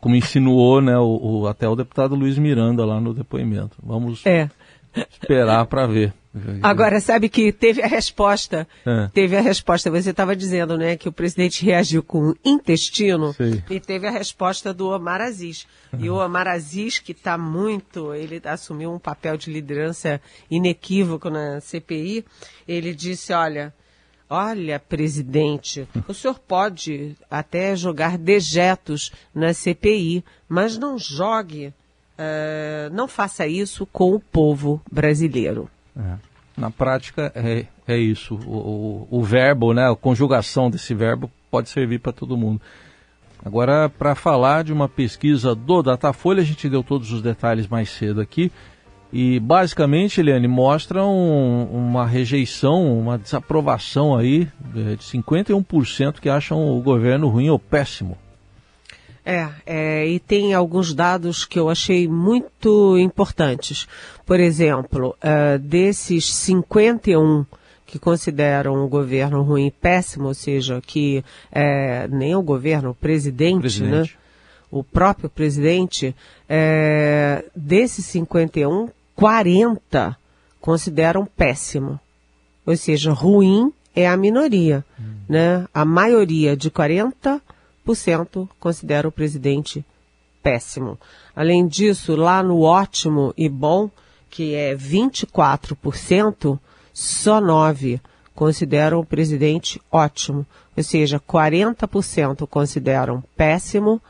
Como 0.00 0.16
insinuou, 0.16 0.80
né, 0.80 0.96
o, 0.96 1.42
o 1.42 1.46
até 1.46 1.68
o 1.68 1.76
deputado 1.76 2.14
Luiz 2.14 2.38
Miranda 2.38 2.86
lá 2.86 2.98
no 2.98 3.12
depoimento. 3.12 3.76
Vamos 3.82 4.24
é. 4.24 4.48
esperar 5.10 5.66
para 5.66 5.86
ver. 5.86 6.14
Agora, 6.62 7.00
sabe 7.00 7.28
que 7.28 7.52
teve 7.52 7.82
a 7.82 7.86
resposta, 7.86 8.66
é. 8.84 9.08
teve 9.12 9.36
a 9.36 9.40
resposta, 9.40 9.90
você 9.90 10.10
estava 10.10 10.36
dizendo, 10.36 10.76
né, 10.76 10.96
que 10.96 11.08
o 11.08 11.12
presidente 11.12 11.64
reagiu 11.64 12.02
com 12.02 12.34
intestino 12.44 13.32
Sim. 13.32 13.62
e 13.70 13.80
teve 13.80 14.06
a 14.06 14.10
resposta 14.10 14.72
do 14.74 14.88
Omar 14.88 15.20
Aziz. 15.20 15.66
Uhum. 15.92 16.00
E 16.00 16.10
o 16.10 16.16
Omar 16.16 16.46
Aziz, 16.46 16.98
que 16.98 17.12
está 17.12 17.38
muito, 17.38 18.14
ele 18.14 18.40
assumiu 18.44 18.92
um 18.92 18.98
papel 18.98 19.36
de 19.36 19.50
liderança 19.50 20.20
inequívoco 20.50 21.30
na 21.30 21.60
CPI, 21.60 22.24
ele 22.68 22.94
disse, 22.94 23.32
olha, 23.32 23.72
olha, 24.28 24.78
presidente, 24.78 25.88
o 26.06 26.14
senhor 26.14 26.38
pode 26.38 27.16
até 27.30 27.74
jogar 27.76 28.18
dejetos 28.18 29.12
na 29.34 29.54
CPI, 29.54 30.24
mas 30.48 30.76
não 30.76 30.98
jogue, 30.98 31.68
uh, 32.18 32.92
não 32.92 33.08
faça 33.08 33.46
isso 33.46 33.86
com 33.86 34.14
o 34.14 34.20
povo 34.20 34.82
brasileiro. 34.90 35.70
É. 35.96 36.16
Na 36.56 36.70
prática 36.70 37.30
é, 37.34 37.66
é 37.86 37.96
isso. 37.96 38.34
O, 38.34 39.08
o, 39.10 39.18
o, 39.18 39.22
verbo, 39.22 39.74
né, 39.74 39.90
a 39.90 39.94
conjugação 39.94 40.70
desse 40.70 40.94
verbo 40.94 41.30
pode 41.50 41.68
servir 41.68 41.98
para 41.98 42.12
todo 42.12 42.36
mundo. 42.36 42.60
Agora, 43.44 43.88
para 43.88 44.14
falar 44.14 44.64
de 44.64 44.72
uma 44.72 44.88
pesquisa 44.88 45.54
do 45.54 45.82
Datafolha, 45.82 46.40
a 46.40 46.44
gente 46.44 46.68
deu 46.68 46.82
todos 46.82 47.12
os 47.12 47.20
detalhes 47.20 47.68
mais 47.68 47.90
cedo 47.90 48.20
aqui. 48.20 48.50
E 49.12 49.38
basicamente, 49.38 50.20
Eliane, 50.20 50.48
mostra 50.48 51.04
um, 51.04 51.64
uma 51.64 52.06
rejeição, 52.06 52.98
uma 52.98 53.16
desaprovação 53.16 54.16
aí 54.16 54.48
de 54.74 54.96
51% 54.96 56.20
que 56.20 56.28
acham 56.28 56.76
o 56.76 56.80
governo 56.82 57.28
ruim 57.28 57.48
ou 57.48 57.58
péssimo. 57.58 58.18
É, 59.28 59.48
é, 59.66 60.06
e 60.06 60.20
tem 60.20 60.54
alguns 60.54 60.94
dados 60.94 61.44
que 61.44 61.58
eu 61.58 61.68
achei 61.68 62.06
muito 62.06 62.96
importantes. 62.96 63.88
Por 64.24 64.38
exemplo, 64.38 65.16
uh, 65.18 65.58
desses 65.58 66.32
51 66.32 67.44
que 67.84 67.98
consideram 67.98 68.84
o 68.84 68.88
governo 68.88 69.42
ruim 69.42 69.66
e 69.66 69.70
péssimo, 69.70 70.28
ou 70.28 70.34
seja, 70.34 70.80
que 70.80 71.24
é, 71.50 72.06
nem 72.08 72.36
o 72.36 72.42
governo, 72.42 72.90
o 72.90 72.94
presidente, 72.94 73.60
presidente. 73.60 74.12
né? 74.12 74.18
O 74.70 74.84
próprio 74.84 75.30
presidente, 75.30 76.14
é, 76.48 77.44
desses 77.54 78.04
51, 78.06 78.90
40 79.14 80.16
consideram 80.60 81.24
péssimo. 81.24 81.98
Ou 82.64 82.76
seja, 82.76 83.12
ruim 83.12 83.72
é 83.94 84.06
a 84.06 84.16
minoria, 84.16 84.84
hum. 85.00 85.14
né? 85.28 85.66
A 85.72 85.84
maioria 85.84 86.56
de 86.56 86.70
40 86.70 87.40
considera 88.58 89.06
o 89.06 89.12
presidente 89.12 89.84
péssimo. 90.42 90.98
Além 91.34 91.66
disso, 91.66 92.16
lá 92.16 92.42
no 92.42 92.62
ótimo 92.62 93.34
e 93.36 93.48
bom, 93.48 93.90
que 94.30 94.54
é 94.54 94.74
24%, 94.74 96.58
só 96.92 97.40
9% 97.40 98.00
consideram 98.36 99.00
o 99.00 99.04
presidente 99.04 99.80
ótimo. 99.90 100.46
Ou 100.76 100.82
seja, 100.82 101.18
40% 101.18 102.46
consideram 102.46 103.24
péssimo 103.34 104.00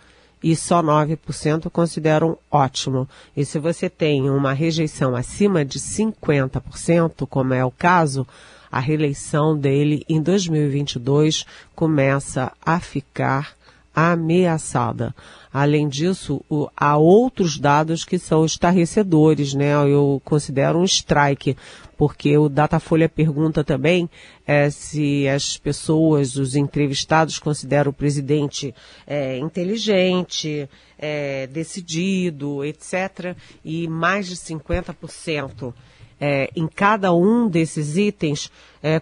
e 0.43 0.55
só 0.55 0.83
9% 0.83 1.71
consideram 1.71 2.37
ótimo. 2.51 3.09
E 3.37 3.45
se 3.45 3.59
você 3.59 3.89
tem 3.89 4.29
uma 4.29 4.53
rejeição 4.53 5.15
acima 5.15 5.65
de 5.65 5.79
50%, 5.79 7.27
como 7.27 7.55
é 7.55 7.65
o 7.65 7.71
caso, 7.71 8.27
a 8.71 8.81
reeleição 8.81 9.57
dele 9.57 10.05
em 10.09 10.21
2022 10.21 11.47
começa 11.75 12.53
a 12.61 12.81
ficar 12.81 13.57
ameaçada. 13.97 15.15
Além 15.51 15.89
disso, 15.89 16.45
o, 16.51 16.69
há 16.77 16.99
outros 16.99 17.59
dados 17.59 18.05
que 18.05 18.19
são 18.19 18.45
estarrecedores, 18.45 19.55
né? 19.55 19.73
Eu 19.73 20.21
considero 20.23 20.79
um 20.79 20.85
strike, 20.85 21.57
porque 21.97 22.37
o 22.37 22.51
Datafolha 22.51 23.09
pergunta 23.09 23.65
também 23.65 24.11
é, 24.47 24.69
se 24.69 25.27
as 25.27 25.57
pessoas, 25.57 26.37
os 26.37 26.55
entrevistados, 26.55 27.39
consideram 27.39 27.91
o 27.91 27.95
presidente 27.95 28.75
é, 29.07 29.39
inteligente, 29.39 30.69
é, 30.99 31.47
decidido, 31.47 32.63
etc. 32.63 33.35
E 33.65 33.89
mais 33.89 34.27
de 34.27 34.37
50% 34.37 35.73
é, 36.21 36.51
em 36.55 36.67
cada 36.67 37.15
um 37.15 37.49
desses 37.49 37.97
itens 37.97 38.51
é, 38.83 39.01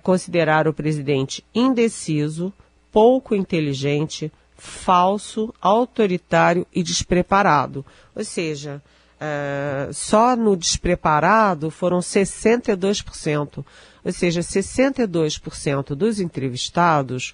o 0.68 0.72
presidente 0.72 1.44
indeciso, 1.54 2.52
pouco 2.92 3.34
inteligente, 3.34 4.30
falso, 4.56 5.52
autoritário 5.60 6.66
e 6.72 6.82
despreparado. 6.82 7.84
Ou 8.14 8.24
seja, 8.24 8.82
é, 9.20 9.88
só 9.92 10.36
no 10.36 10.56
despreparado 10.56 11.70
foram 11.70 12.00
62%. 12.00 13.64
Ou 14.04 14.12
seja, 14.12 14.40
62% 14.40 15.94
dos 15.94 16.20
entrevistados, 16.20 17.32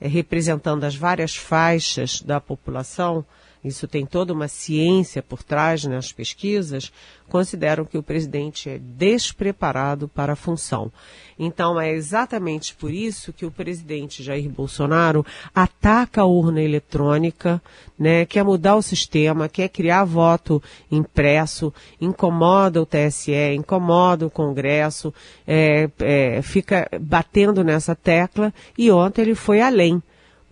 é, 0.00 0.06
representando 0.06 0.84
as 0.84 0.94
várias 0.94 1.34
faixas 1.34 2.20
da 2.20 2.40
população, 2.40 3.24
isso 3.64 3.88
tem 3.88 4.04
toda 4.04 4.32
uma 4.32 4.46
ciência 4.46 5.22
por 5.22 5.42
trás 5.42 5.84
nas 5.84 6.12
pesquisas, 6.12 6.92
consideram 7.28 7.84
que 7.84 7.96
o 7.96 8.02
presidente 8.02 8.68
é 8.68 8.78
despreparado 8.78 10.06
para 10.06 10.34
a 10.34 10.36
função. 10.36 10.92
Então 11.38 11.80
é 11.80 11.90
exatamente 11.90 12.74
por 12.74 12.92
isso 12.92 13.32
que 13.32 13.46
o 13.46 13.50
presidente 13.50 14.22
Jair 14.22 14.48
Bolsonaro 14.48 15.24
ataca 15.54 16.20
a 16.20 16.26
urna 16.26 16.60
eletrônica, 16.60 17.60
né, 17.98 18.24
quer 18.26 18.44
mudar 18.44 18.76
o 18.76 18.82
sistema, 18.82 19.48
quer 19.48 19.68
criar 19.68 20.04
voto 20.04 20.62
impresso, 20.90 21.72
incomoda 22.00 22.82
o 22.82 22.86
TSE, 22.86 23.54
incomoda 23.54 24.26
o 24.26 24.30
Congresso, 24.30 25.12
é, 25.46 25.88
é, 26.00 26.42
fica 26.42 26.88
batendo 27.00 27.64
nessa 27.64 27.94
tecla 27.94 28.52
e 28.76 28.90
ontem 28.90 29.22
ele 29.22 29.34
foi 29.34 29.60
além, 29.60 30.02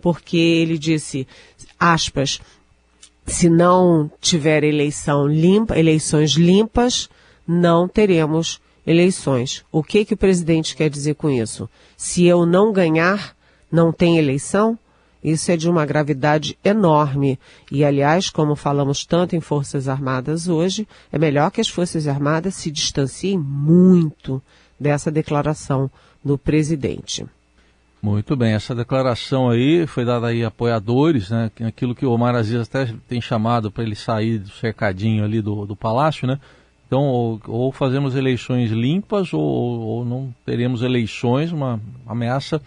porque 0.01 0.35
ele 0.35 0.77
disse, 0.77 1.25
aspas, 1.79 2.41
se 3.25 3.49
não 3.49 4.11
tiver 4.19 4.63
eleição 4.63 5.27
limpa, 5.27 5.77
eleições 5.77 6.31
limpas, 6.31 7.09
não 7.47 7.87
teremos 7.87 8.59
eleições. 8.85 9.63
O 9.71 9.81
que 9.83 10.05
que 10.05 10.13
o 10.13 10.17
presidente 10.17 10.75
quer 10.75 10.89
dizer 10.89 11.15
com 11.15 11.29
isso? 11.29 11.69
Se 11.95 12.25
eu 12.25 12.45
não 12.45 12.73
ganhar, 12.73 13.35
não 13.71 13.91
tem 13.91 14.17
eleição? 14.17 14.77
Isso 15.23 15.51
é 15.51 15.57
de 15.57 15.69
uma 15.69 15.85
gravidade 15.85 16.57
enorme. 16.63 17.39
E, 17.71 17.85
aliás, 17.85 18.29
como 18.29 18.55
falamos 18.55 19.05
tanto 19.05 19.35
em 19.35 19.39
Forças 19.39 19.87
Armadas 19.87 20.49
hoje, 20.49 20.85
é 21.11 21.17
melhor 21.17 21.49
que 21.49 21.61
as 21.61 21.69
Forças 21.69 22.07
Armadas 22.07 22.55
se 22.55 22.69
distanciem 22.69 23.39
muito 23.39 24.41
dessa 24.77 25.09
declaração 25.09 25.89
do 26.23 26.37
presidente. 26.37 27.25
Muito 28.03 28.35
bem, 28.35 28.51
essa 28.51 28.75
declaração 28.75 29.49
aí 29.49 29.87
foi 29.87 30.03
dada 30.03 30.27
aí 30.27 30.43
a 30.43 30.49
apoiadores, 30.49 31.29
né? 31.29 31.49
Aquilo 31.65 31.95
que 31.95 32.05
o 32.05 32.11
Omar 32.11 32.35
Aziz 32.35 32.59
até 32.59 32.93
tem 33.07 33.21
chamado 33.21 33.71
para 33.71 33.81
ele 33.81 33.95
sair 33.95 34.39
do 34.39 34.49
cercadinho 34.49 35.23
ali 35.23 35.41
do, 35.41 35.65
do 35.65 35.73
palácio, 35.73 36.27
né? 36.27 36.37
Então, 36.85 37.01
ou, 37.03 37.41
ou 37.47 37.71
fazemos 37.71 38.13
eleições 38.13 38.71
limpas 38.71 39.33
ou, 39.33 39.41
ou, 39.41 40.03
não 40.03 40.35
teremos 40.45 40.81
eleições, 40.81 41.53
uma 41.53 41.79
ameaça 42.05 42.61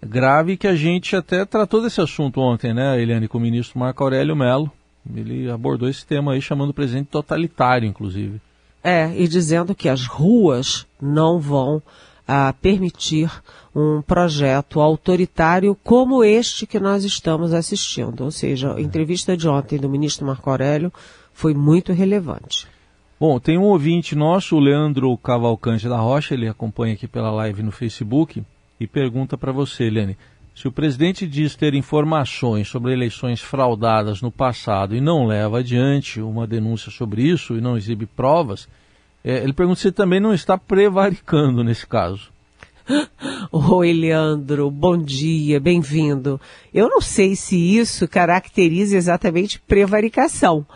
grave 0.00 0.56
que 0.56 0.68
a 0.68 0.76
gente 0.76 1.16
até 1.16 1.44
tratou 1.44 1.82
desse 1.82 2.00
assunto 2.00 2.40
ontem, 2.40 2.72
né, 2.72 3.02
Eliane, 3.02 3.26
com 3.26 3.38
o 3.38 3.40
ministro 3.40 3.80
Marco 3.80 4.04
Aurélio 4.04 4.36
Mello. 4.36 4.70
Ele 5.12 5.50
abordou 5.50 5.88
esse 5.88 6.06
tema 6.06 6.34
aí, 6.34 6.40
chamando 6.40 6.70
o 6.70 6.74
presidente 6.74 7.08
totalitário, 7.08 7.88
inclusive. 7.88 8.40
É, 8.84 9.12
e 9.20 9.26
dizendo 9.26 9.74
que 9.74 9.88
as 9.88 10.06
ruas 10.06 10.86
não 11.00 11.40
vão 11.40 11.82
a 12.26 12.52
permitir 12.52 13.30
um 13.74 14.02
projeto 14.02 14.80
autoritário 14.80 15.76
como 15.82 16.22
este 16.22 16.66
que 16.66 16.78
nós 16.78 17.04
estamos 17.04 17.52
assistindo. 17.52 18.24
Ou 18.24 18.30
seja, 18.30 18.74
a 18.74 18.80
entrevista 18.80 19.36
de 19.36 19.48
ontem 19.48 19.78
do 19.78 19.88
ministro 19.88 20.26
Marco 20.26 20.48
Aurélio 20.50 20.92
foi 21.32 21.54
muito 21.54 21.92
relevante. 21.92 22.66
Bom, 23.18 23.38
tem 23.38 23.56
um 23.56 23.62
ouvinte 23.62 24.16
nosso, 24.16 24.56
o 24.56 24.60
Leandro 24.60 25.16
Cavalcante 25.16 25.88
da 25.88 25.96
Rocha, 25.96 26.34
ele 26.34 26.48
acompanha 26.48 26.94
aqui 26.94 27.06
pela 27.06 27.30
live 27.30 27.62
no 27.62 27.70
Facebook 27.70 28.42
e 28.80 28.86
pergunta 28.86 29.38
para 29.38 29.52
você, 29.52 29.84
Helene, 29.84 30.16
se 30.54 30.68
o 30.68 30.72
presidente 30.72 31.26
diz 31.26 31.56
ter 31.56 31.72
informações 31.72 32.68
sobre 32.68 32.92
eleições 32.92 33.40
fraudadas 33.40 34.20
no 34.20 34.30
passado 34.30 34.94
e 34.94 35.00
não 35.00 35.26
leva 35.26 35.60
adiante 35.60 36.20
uma 36.20 36.46
denúncia 36.46 36.90
sobre 36.90 37.22
isso 37.22 37.56
e 37.56 37.60
não 37.60 37.76
exibe 37.76 38.06
provas, 38.06 38.68
é, 39.24 39.42
ele 39.42 39.52
pergunta 39.52 39.80
se 39.80 39.92
também 39.92 40.20
não 40.20 40.34
está 40.34 40.58
prevaricando 40.58 41.62
nesse 41.62 41.86
caso. 41.86 42.30
Oi, 43.52 43.92
Leandro, 43.92 44.70
bom 44.70 44.98
dia, 44.98 45.60
bem-vindo. 45.60 46.40
Eu 46.74 46.88
não 46.88 47.00
sei 47.00 47.36
se 47.36 47.56
isso 47.56 48.08
caracteriza 48.08 48.96
exatamente 48.96 49.60
prevaricação 49.60 50.66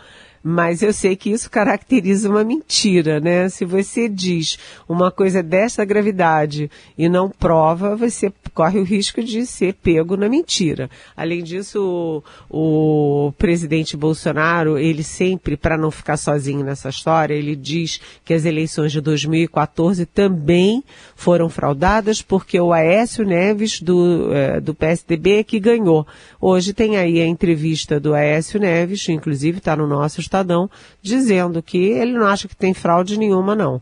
mas 0.43 0.81
eu 0.81 0.93
sei 0.93 1.15
que 1.15 1.29
isso 1.29 1.49
caracteriza 1.49 2.29
uma 2.29 2.43
mentira, 2.43 3.19
né? 3.19 3.49
Se 3.49 3.65
você 3.65 4.07
diz 4.07 4.57
uma 4.87 5.11
coisa 5.11 5.43
dessa 5.43 5.83
gravidade 5.83 6.69
e 6.97 7.09
não 7.09 7.29
prova, 7.29 7.95
você 7.95 8.31
corre 8.53 8.79
o 8.79 8.83
risco 8.83 9.23
de 9.23 9.45
ser 9.45 9.73
pego 9.73 10.17
na 10.17 10.27
mentira. 10.29 10.89
Além 11.15 11.43
disso, 11.43 12.23
o, 12.49 13.27
o 13.27 13.31
presidente 13.33 13.97
Bolsonaro, 13.97 14.77
ele 14.77 15.03
sempre, 15.03 15.57
para 15.57 15.77
não 15.77 15.91
ficar 15.91 16.17
sozinho 16.17 16.63
nessa 16.63 16.89
história, 16.89 17.33
ele 17.33 17.55
diz 17.55 17.99
que 18.23 18.33
as 18.33 18.45
eleições 18.45 18.91
de 18.91 19.01
2014 19.01 20.05
também 20.05 20.83
foram 21.15 21.49
fraudadas 21.49 22.21
porque 22.21 22.59
o 22.59 22.73
Aécio 22.73 23.25
Neves 23.25 23.81
do, 23.81 24.33
é, 24.33 24.59
do 24.59 24.73
PSDB 24.73 25.39
é 25.39 25.43
que 25.43 25.59
ganhou. 25.59 26.05
Hoje 26.39 26.73
tem 26.73 26.97
aí 26.97 27.21
a 27.21 27.27
entrevista 27.27 27.99
do 27.99 28.13
Aécio 28.13 28.59
Neves, 28.59 29.07
inclusive 29.09 29.57
está 29.57 29.75
no 29.75 29.87
nosso 29.87 30.19
Estadão 30.27 30.69
dizendo 31.01 31.63
que 31.63 31.77
ele 31.77 32.13
não 32.13 32.27
acha 32.27 32.47
que 32.47 32.55
tem 32.55 32.73
fraude 32.73 33.17
nenhuma, 33.17 33.55
não. 33.55 33.81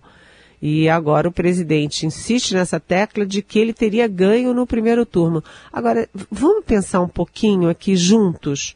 E 0.62 0.88
agora 0.88 1.28
o 1.28 1.32
presidente 1.32 2.06
insiste 2.06 2.54
nessa 2.54 2.80
tecla 2.80 3.26
de 3.26 3.42
que 3.42 3.60
ele 3.60 3.74
teria 3.74 4.08
ganho 4.08 4.54
no 4.54 4.66
primeiro 4.66 5.06
turno. 5.06 5.44
Agora, 5.72 6.08
vamos 6.32 6.64
pensar 6.64 7.02
um 7.02 7.08
pouquinho 7.08 7.70
aqui 7.70 7.96
juntos. 7.96 8.76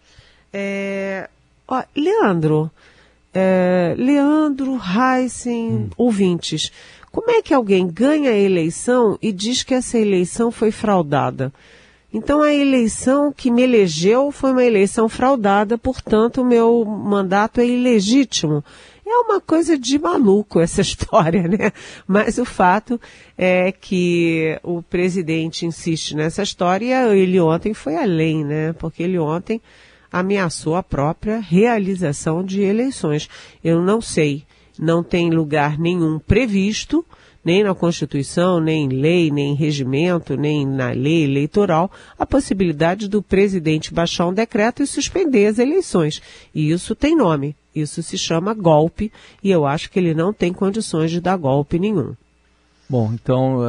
É, 0.52 1.30
ó, 1.68 1.84
Leandro, 1.96 2.70
é, 3.34 3.96
Leandro, 3.98 4.80
Heisen, 4.80 5.70
hum. 5.70 5.90
ouvintes, 5.98 6.72
como 7.12 7.32
é 7.32 7.42
que 7.42 7.54
alguém 7.54 7.88
ganha 7.88 8.32
a 8.32 8.38
eleição 8.38 9.18
e 9.22 9.32
diz 9.32 9.64
que 9.64 9.74
essa 9.74 9.98
eleição 9.98 10.52
foi 10.52 10.72
fraudada? 10.72 11.52
Então 12.12 12.42
a 12.42 12.54
eleição 12.54 13.32
que 13.32 13.52
me 13.52 13.62
elegeu 13.62 14.32
foi 14.32 14.52
uma 14.52 14.64
eleição 14.64 15.08
fraudada, 15.08 15.78
portanto 15.78 16.42
o 16.42 16.46
meu 16.46 16.84
mandato 16.84 17.62
é 17.62 17.68
ilegítimo. 17.68 18.64
É 19.06 19.18
uma 19.22 19.42
coisa 19.42 19.78
de 19.78 19.98
maluco 19.98 20.60
essa 20.60 20.82
história, 20.82 21.48
né? 21.48 21.72
Mas 22.08 22.38
o 22.38 22.46
fato 22.46 23.00
é 23.38 23.72
que 23.72 24.60
o 24.64 24.82
presidente 24.82 25.66
insiste 25.66 26.16
nessa 26.16 26.44
história 26.44 27.14
e 27.14 27.20
ele 27.20 27.40
ontem 27.40 27.74
foi 27.74 27.96
além, 27.96 28.44
né? 28.44 28.74
Porque 28.74 29.04
ele 29.04 29.18
ontem 29.18 29.62
ameaçou 30.12 30.76
a 30.76 30.84
própria 30.84 31.40
realização 31.40 32.44
de 32.44 32.62
eleições. 32.62 33.30
Eu 33.64 33.82
não 33.82 34.02
sei, 34.02 34.44
não 34.78 35.04
tem 35.04 35.30
lugar 35.30 35.78
nenhum 35.78 36.20
previsto 36.20 37.06
nem 37.50 37.64
na 37.64 37.74
Constituição, 37.74 38.60
nem 38.60 38.86
em 38.86 38.90
lei, 38.90 39.32
nem 39.32 39.54
em 39.54 39.56
regimento, 39.56 40.38
nem 40.38 40.68
na 40.68 40.92
lei 40.92 41.24
eleitoral, 41.24 41.90
a 42.18 42.24
possibilidade 42.24 43.08
do 43.08 43.24
presidente 43.24 43.92
baixar 43.92 44.28
um 44.28 44.34
decreto 44.34 44.84
e 44.84 44.88
suspender 44.88 45.48
as 45.48 45.58
eleições. 45.58 46.22
E 46.54 46.70
isso 46.70 46.94
tem 46.94 47.16
nome. 47.16 47.56
Isso 47.74 48.04
se 48.04 48.20
chama 48.20 48.54
golpe 48.54 49.12
e 49.44 49.50
eu 49.50 49.66
acho 49.66 49.90
que 49.90 49.98
ele 49.98 50.14
não 50.14 50.32
tem 50.32 50.54
condições 50.54 51.10
de 51.10 51.20
dar 51.20 51.38
golpe 51.38 51.80
nenhum. 51.80 52.14
Bom, 52.88 53.12
então 53.14 53.62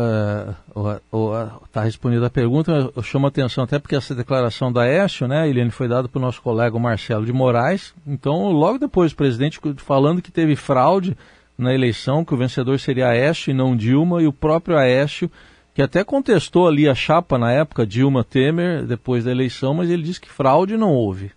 está 1.64 1.80
uh, 1.80 1.84
respondida 1.84 2.26
a 2.26 2.30
pergunta. 2.30 2.90
Eu 2.94 3.02
chamo 3.02 3.26
a 3.26 3.28
atenção 3.30 3.64
até 3.64 3.78
porque 3.78 3.96
essa 3.96 4.14
declaração 4.14 4.70
da 4.70 4.86
Écio, 4.86 5.26
né, 5.26 5.48
Eliane, 5.48 5.70
foi 5.70 5.88
dada 5.88 6.06
o 6.12 6.20
nosso 6.20 6.42
colega 6.42 6.78
Marcelo 6.78 7.24
de 7.24 7.32
Moraes. 7.32 7.94
Então, 8.06 8.52
logo 8.52 8.78
depois, 8.78 9.12
o 9.12 9.16
presidente 9.16 9.58
falando 9.78 10.20
que 10.20 10.30
teve 10.30 10.54
fraude 10.54 11.16
na 11.60 11.74
eleição, 11.74 12.24
que 12.24 12.34
o 12.34 12.36
vencedor 12.36 12.78
seria 12.80 13.08
Aécio 13.08 13.50
e 13.50 13.54
não 13.54 13.76
Dilma, 13.76 14.22
e 14.22 14.26
o 14.26 14.32
próprio 14.32 14.76
Aécio, 14.76 15.30
que 15.74 15.82
até 15.82 16.02
contestou 16.02 16.66
ali 16.66 16.88
a 16.88 16.94
chapa 16.94 17.38
na 17.38 17.52
época, 17.52 17.86
Dilma 17.86 18.24
Temer, 18.24 18.84
depois 18.84 19.24
da 19.24 19.30
eleição, 19.30 19.74
mas 19.74 19.90
ele 19.90 20.02
disse 20.02 20.20
que 20.20 20.30
fraude 20.30 20.76
não 20.76 20.92
houve. 20.92 21.30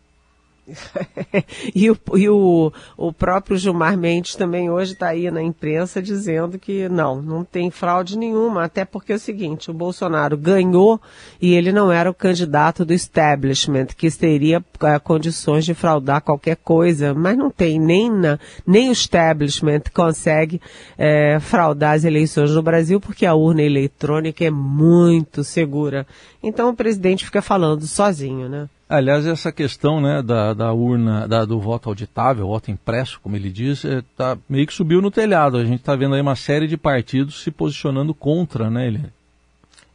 e 1.75 1.91
o, 1.91 1.97
e 2.15 2.29
o, 2.29 2.71
o 2.95 3.11
próprio 3.11 3.57
Gilmar 3.57 3.97
Mendes 3.97 4.35
também 4.35 4.69
hoje 4.69 4.93
está 4.93 5.09
aí 5.09 5.29
na 5.29 5.41
imprensa 5.41 6.01
dizendo 6.01 6.57
que 6.57 6.87
não, 6.87 7.21
não 7.21 7.43
tem 7.43 7.69
fraude 7.69 8.17
nenhuma, 8.17 8.63
até 8.63 8.85
porque 8.85 9.11
é 9.11 9.15
o 9.15 9.19
seguinte, 9.19 9.69
o 9.69 9.73
Bolsonaro 9.73 10.37
ganhou 10.37 11.01
e 11.41 11.53
ele 11.53 11.71
não 11.71 11.91
era 11.91 12.09
o 12.09 12.13
candidato 12.13 12.85
do 12.85 12.93
establishment, 12.93 13.87
que 13.97 14.09
teria 14.11 14.63
é, 14.83 14.99
condições 14.99 15.65
de 15.65 15.73
fraudar 15.73 16.21
qualquer 16.21 16.55
coisa, 16.55 17.13
mas 17.13 17.37
não 17.37 17.49
tem, 17.49 17.79
nem, 17.79 18.09
na, 18.09 18.39
nem 18.65 18.89
o 18.89 18.93
establishment 18.93 19.83
consegue 19.93 20.61
é, 20.97 21.39
fraudar 21.39 21.95
as 21.95 22.05
eleições 22.05 22.51
no 22.51 22.61
Brasil, 22.61 23.01
porque 23.01 23.25
a 23.25 23.33
urna 23.33 23.61
eletrônica 23.61 24.45
é 24.45 24.49
muito 24.51 25.43
segura. 25.43 26.07
Então 26.41 26.69
o 26.69 26.75
presidente 26.75 27.25
fica 27.25 27.41
falando 27.41 27.85
sozinho, 27.85 28.47
né? 28.47 28.69
Aliás, 28.93 29.25
essa 29.25 29.51
questão 29.51 29.99
né, 29.99 30.21
da, 30.21 30.53
da 30.53 30.71
urna, 30.71 31.27
da, 31.27 31.45
do 31.45 31.59
voto 31.59 31.89
auditável, 31.89 32.45
voto 32.45 32.69
impresso, 32.69 33.19
como 33.23 33.35
ele 33.35 33.49
diz, 33.49 33.83
é, 33.83 34.03
tá, 34.15 34.37
meio 34.47 34.67
que 34.67 34.73
subiu 34.73 35.01
no 35.01 35.09
telhado. 35.09 35.57
A 35.57 35.65
gente 35.65 35.79
está 35.79 35.95
vendo 35.95 36.13
aí 36.13 36.21
uma 36.21 36.35
série 36.35 36.67
de 36.67 36.77
partidos 36.77 37.41
se 37.41 37.49
posicionando 37.49 38.13
contra, 38.13 38.69
né, 38.69 38.85
Eliane? 38.85 39.11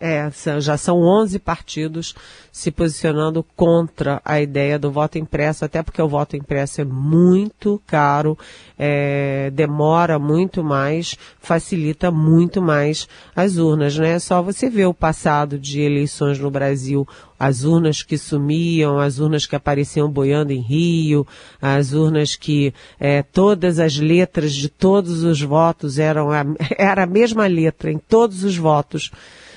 É, 0.01 0.31
já 0.61 0.77
são 0.77 1.03
11 1.03 1.39
partidos 1.41 2.15
se 2.53 2.71
posicionando 2.71 3.45
contra 3.57 4.21
a 4.25 4.41
ideia 4.41 4.79
do 4.79 4.91
voto 4.91 5.19
impresso, 5.19 5.65
até 5.65 5.83
porque 5.83 6.03
o 6.03 6.09
voto 6.09 6.37
impresso 6.37 6.81
é 6.81 6.85
muito 6.85 7.81
caro, 7.87 8.39
é, 8.79 9.51
demora 9.53 10.19
muito 10.19 10.63
mais, 10.63 11.17
facilita 11.41 12.11
muito 12.11 12.61
mais 12.63 13.09
as 13.35 13.57
urnas, 13.57 13.97
né? 13.99 14.15
É 14.15 14.19
só 14.19 14.43
você 14.43 14.69
ver 14.69 14.87
o 14.87 14.95
passado 14.95 15.59
de 15.59 15.81
eleições 15.81 16.39
no 16.39 16.51
Brasil, 16.51 17.07
as 17.39 17.63
urnas 17.63 18.03
que 18.03 18.19
sumiam, 18.19 18.99
as 18.99 19.21
urnas 19.21 19.47
que 19.47 19.55
apareciam 19.55 20.11
boiando 20.11 20.53
em 20.53 20.61
Rio, 20.61 21.27
as 21.63 21.93
urnas 21.93 22.35
que 22.35 22.75
é, 22.99 23.23
todas 23.23 23.79
as 23.79 23.97
letras 23.97 24.53
de 24.53 24.69
todos 24.69 25.23
os 25.23 25.41
votos 25.41 25.99
eram 25.99 26.33
a, 26.33 26.45
era 26.77 27.05
a 27.05 27.07
mesma 27.07 27.47
letra 27.47 27.91
em 27.93 27.99
todos 27.99 28.43
os 28.43 28.57
votos. 28.57 29.13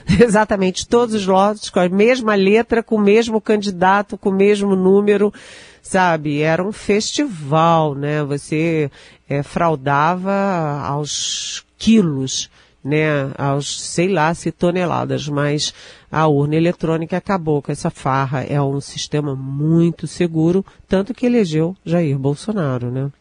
exatamente 0.20 0.88
todos 0.88 1.16
os 1.16 1.26
lotes 1.26 1.70
com 1.70 1.80
a 1.80 1.90
mesma 1.90 2.36
letra, 2.36 2.84
com 2.84 2.96
o 2.96 3.02
mesmo 3.02 3.40
candidato, 3.40 4.18
com 4.18 4.30
o 4.30 4.34
mesmo 4.34 4.76
número, 4.76 5.34
sabe? 5.82 6.42
Era 6.42 6.64
um 6.64 6.72
festival, 6.72 7.96
né? 7.96 8.24
Você 8.24 8.90
é, 9.30 9.44
fraudava 9.44 10.82
aos 10.86 11.66
quilos, 11.78 12.50
né? 12.84 13.32
Aos, 13.38 13.82
sei 13.82 14.08
lá, 14.08 14.34
se 14.34 14.52
toneladas, 14.52 15.28
mas 15.28 15.74
a 16.12 16.28
urna 16.28 16.56
eletrônica 16.56 17.16
acabou 17.16 17.62
com 17.62 17.72
essa 17.72 17.90
farra. 17.90 18.44
É 18.44 18.62
um 18.62 18.82
sistema 18.82 19.36
muito 19.36 20.08
seguro, 20.08 20.66
tanto 20.88 21.14
que 21.14 21.26
elegeu 21.26 21.76
Jair 21.86 22.18
Bolsonaro, 22.18 22.92
né? 22.92 23.12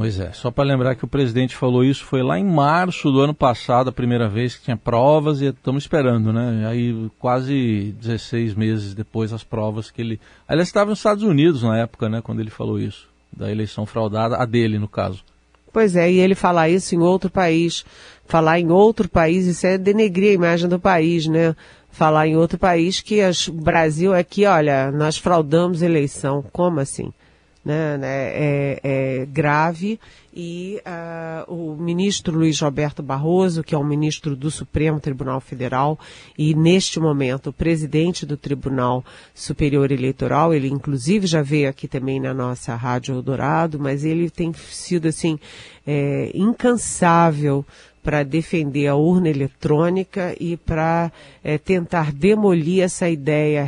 Pois 0.00 0.18
é, 0.18 0.32
só 0.32 0.50
para 0.50 0.64
lembrar 0.64 0.94
que 0.94 1.04
o 1.04 1.06
presidente 1.06 1.54
falou 1.54 1.84
isso 1.84 2.06
foi 2.06 2.22
lá 2.22 2.38
em 2.38 2.42
março 2.42 3.12
do 3.12 3.20
ano 3.20 3.34
passado, 3.34 3.90
a 3.90 3.92
primeira 3.92 4.30
vez 4.30 4.56
que 4.56 4.64
tinha 4.64 4.74
provas 4.74 5.42
e 5.42 5.48
estamos 5.48 5.82
esperando, 5.82 6.32
né? 6.32 6.66
Aí 6.66 7.10
quase 7.18 7.94
16 8.00 8.54
meses 8.54 8.94
depois 8.94 9.30
as 9.30 9.44
provas 9.44 9.90
que 9.90 10.00
ele. 10.00 10.18
Aliás, 10.48 10.70
estava 10.70 10.88
nos 10.88 11.00
Estados 11.00 11.22
Unidos 11.22 11.62
na 11.62 11.76
época, 11.76 12.08
né, 12.08 12.22
quando 12.22 12.40
ele 12.40 12.48
falou 12.48 12.78
isso, 12.78 13.10
da 13.30 13.52
eleição 13.52 13.84
fraudada, 13.84 14.38
a 14.38 14.46
dele 14.46 14.78
no 14.78 14.88
caso. 14.88 15.22
Pois 15.70 15.94
é, 15.94 16.10
e 16.10 16.18
ele 16.18 16.34
falar 16.34 16.70
isso 16.70 16.94
em 16.94 17.00
outro 17.00 17.28
país, 17.28 17.84
falar 18.24 18.58
em 18.58 18.70
outro 18.70 19.06
país, 19.06 19.46
isso 19.46 19.66
é 19.66 19.76
denegrir 19.76 20.30
a 20.30 20.34
imagem 20.34 20.66
do 20.66 20.80
país, 20.80 21.26
né? 21.26 21.54
Falar 21.90 22.26
em 22.26 22.38
outro 22.38 22.58
país 22.58 23.02
que 23.02 23.20
o 23.50 23.52
Brasil 23.52 24.14
aqui, 24.14 24.46
olha, 24.46 24.90
nós 24.90 25.18
fraudamos 25.18 25.82
eleição. 25.82 26.42
Como 26.50 26.80
assim? 26.80 27.12
Né, 27.62 27.98
né, 27.98 28.08
é, 28.08 28.80
é, 28.82 29.26
grave. 29.26 30.00
E 30.32 30.80
uh, 30.86 31.52
o 31.52 31.76
ministro 31.76 32.38
Luiz 32.38 32.60
Roberto 32.60 33.02
Barroso, 33.02 33.62
que 33.62 33.74
é 33.74 33.78
o 33.78 33.84
ministro 33.84 34.34
do 34.34 34.50
Supremo 34.50 35.00
Tribunal 35.00 35.40
Federal 35.40 35.98
e 36.38 36.54
neste 36.54 37.00
momento 37.00 37.48
o 37.50 37.52
presidente 37.52 38.24
do 38.24 38.36
Tribunal 38.36 39.04
Superior 39.34 39.90
Eleitoral, 39.90 40.54
ele 40.54 40.68
inclusive 40.68 41.26
já 41.26 41.42
veio 41.42 41.68
aqui 41.68 41.88
também 41.88 42.20
na 42.20 42.32
nossa 42.32 42.76
Rádio 42.76 43.16
Eldorado, 43.16 43.78
mas 43.78 44.04
ele 44.04 44.30
tem 44.30 44.52
sido 44.54 45.08
assim 45.08 45.38
é, 45.84 46.30
incansável 46.32 47.66
para 48.02 48.22
defender 48.22 48.86
a 48.86 48.94
urna 48.94 49.28
eletrônica 49.28 50.34
e 50.40 50.56
para 50.56 51.12
é, 51.44 51.58
tentar 51.58 52.12
demolir 52.12 52.82
essa 52.82 53.08
ideia 53.08 53.62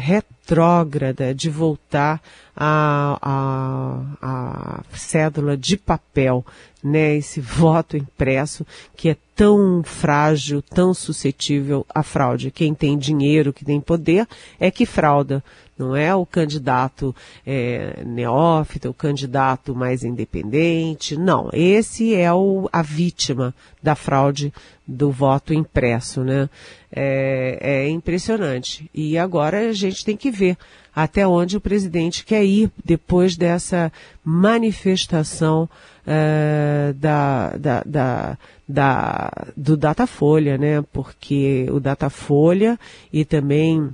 retrógrada 0.52 1.34
de 1.34 1.48
voltar 1.48 2.20
à, 2.54 3.18
a, 3.22 4.80
a 4.90 4.96
cédula 4.96 5.56
de 5.56 5.78
papel, 5.78 6.44
né, 6.84 7.16
esse 7.16 7.40
voto 7.40 7.96
impresso 7.96 8.66
que 8.94 9.08
é 9.08 9.16
tão 9.34 9.82
frágil, 9.82 10.60
tão 10.60 10.92
suscetível 10.92 11.86
à 11.88 12.02
fraude. 12.02 12.50
Quem 12.50 12.74
tem 12.74 12.98
dinheiro, 12.98 13.52
que 13.52 13.64
tem 13.64 13.80
poder, 13.80 14.28
é 14.60 14.70
que 14.70 14.84
frauda 14.84 15.42
não 15.78 15.96
é 15.96 16.14
o 16.14 16.26
candidato 16.26 17.16
é, 17.46 18.04
neófito, 18.04 18.90
o 18.90 18.94
candidato 18.94 19.74
mais 19.74 20.04
independente, 20.04 21.16
não. 21.16 21.48
Esse 21.52 22.14
é 22.14 22.32
o, 22.32 22.68
a 22.70 22.82
vítima 22.82 23.54
da 23.82 23.94
fraude 23.94 24.52
do 24.86 25.10
voto 25.10 25.54
impresso, 25.54 26.22
né? 26.22 26.48
É, 26.90 27.58
é 27.60 27.88
impressionante. 27.88 28.90
E 28.92 29.16
agora 29.16 29.68
a 29.68 29.72
gente 29.72 30.04
tem 30.04 30.16
que 30.16 30.30
ver 30.30 30.56
até 30.94 31.26
onde 31.26 31.56
o 31.56 31.60
presidente 31.60 32.24
quer 32.24 32.44
ir 32.44 32.70
depois 32.84 33.36
dessa 33.36 33.90
manifestação 34.24 35.68
é, 36.06 36.92
da, 36.96 37.56
da, 37.56 37.82
da, 37.84 38.38
da, 38.68 39.30
do 39.56 39.76
Datafolha, 39.76 40.58
né? 40.58 40.82
Porque 40.92 41.66
o 41.70 41.80
Datafolha 41.80 42.78
e 43.12 43.24
também 43.24 43.90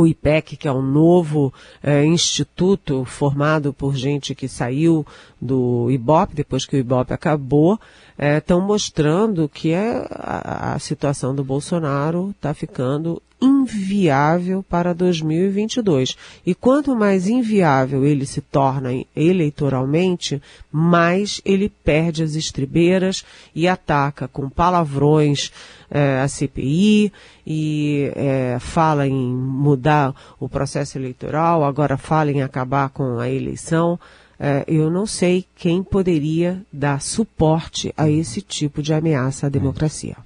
o 0.00 0.06
IPEC, 0.06 0.56
que 0.56 0.66
é 0.66 0.72
um 0.72 0.82
novo 0.82 1.52
é, 1.82 2.04
instituto 2.04 3.04
formado 3.04 3.72
por 3.72 3.94
gente 3.94 4.34
que 4.34 4.48
saiu 4.48 5.06
do 5.40 5.90
IBOP, 5.90 6.34
depois 6.34 6.64
que 6.64 6.76
o 6.76 6.78
IBOP 6.78 7.12
acabou, 7.12 7.78
estão 8.18 8.60
é, 8.60 8.62
mostrando 8.62 9.48
que 9.48 9.72
é, 9.72 10.06
a, 10.10 10.74
a 10.74 10.78
situação 10.78 11.34
do 11.34 11.44
Bolsonaro 11.44 12.30
está 12.30 12.54
ficando 12.54 13.20
inviável 13.42 14.62
para 14.62 14.94
2022. 14.94 16.16
E 16.46 16.54
quanto 16.54 16.94
mais 16.94 17.28
inviável 17.28 18.04
ele 18.04 18.24
se 18.24 18.40
torna 18.40 18.90
eleitoralmente, 19.14 20.40
mais 20.70 21.42
ele 21.44 21.68
perde 21.68 22.22
as 22.22 22.36
estribeiras 22.36 23.24
e 23.54 23.66
ataca 23.66 24.28
com 24.28 24.48
palavrões 24.48 25.50
é, 25.90 26.20
a 26.20 26.28
CPI 26.28 27.12
e 27.44 28.10
é, 28.14 28.58
fala 28.60 29.06
em 29.06 29.34
mudar 29.34 30.14
o 30.38 30.48
processo 30.48 30.96
eleitoral, 30.96 31.64
agora 31.64 31.96
fala 31.98 32.30
em 32.30 32.42
acabar 32.42 32.88
com 32.90 33.18
a 33.18 33.28
eleição. 33.28 33.98
É, 34.38 34.64
eu 34.66 34.90
não 34.90 35.06
sei 35.06 35.44
quem 35.54 35.82
poderia 35.82 36.64
dar 36.72 37.00
suporte 37.00 37.92
a 37.96 38.08
esse 38.08 38.40
tipo 38.40 38.82
de 38.82 38.94
ameaça 38.94 39.46
à 39.46 39.50
democracia. 39.50 40.16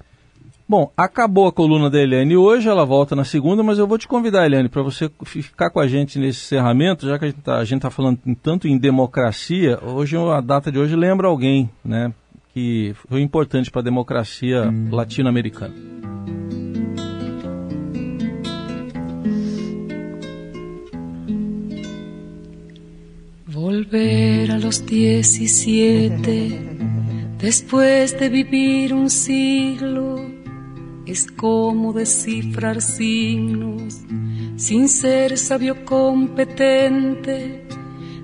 Bom, 0.69 0.91
acabou 0.97 1.47
a 1.47 1.51
coluna 1.51 1.89
da 1.89 1.97
Eliane 1.97 2.35
hoje, 2.35 2.67
ela 2.67 2.83
volta 2.85 3.15
na 3.15 3.23
segunda, 3.23 3.63
mas 3.63 3.79
eu 3.79 3.87
vou 3.87 3.97
te 3.97 4.05
convidar, 4.05 4.45
Eliane, 4.45 4.67
para 4.67 4.81
você 4.81 5.09
ficar 5.23 5.69
com 5.69 5.79
a 5.79 5.87
gente 5.87 6.19
nesse 6.19 6.41
encerramento, 6.41 7.07
já 7.07 7.17
que 7.17 7.23
a 7.23 7.29
gente 7.29 7.39
está 7.39 7.63
tá 7.79 7.89
falando 7.89 8.19
tanto 8.43 8.67
em 8.67 8.77
democracia, 8.77 9.79
hoje 9.81 10.17
a 10.17 10.41
data 10.41 10.69
de 10.69 10.77
hoje 10.77 10.93
lembra 10.93 11.29
alguém, 11.29 11.69
né, 11.85 12.13
que 12.53 12.93
foi 13.07 13.21
importante 13.21 13.71
para 13.71 13.79
a 13.79 13.83
democracia 13.83 14.63
hum. 14.63 14.89
latino-americana. 14.91 15.73
Volver 23.45 24.51
a 24.51 24.57
los 24.57 24.79
17, 24.79 26.59
después 27.37 28.11
de 28.11 28.27
vivir 28.27 28.93
un 28.93 29.09
siglo 29.09 30.16
es 31.07 31.25
como 31.31 31.93
descifrar 31.93 32.81
signos, 32.81 34.01
sin 34.57 34.89
ser 34.89 35.37
sabio 35.37 35.85
competente, 35.85 37.63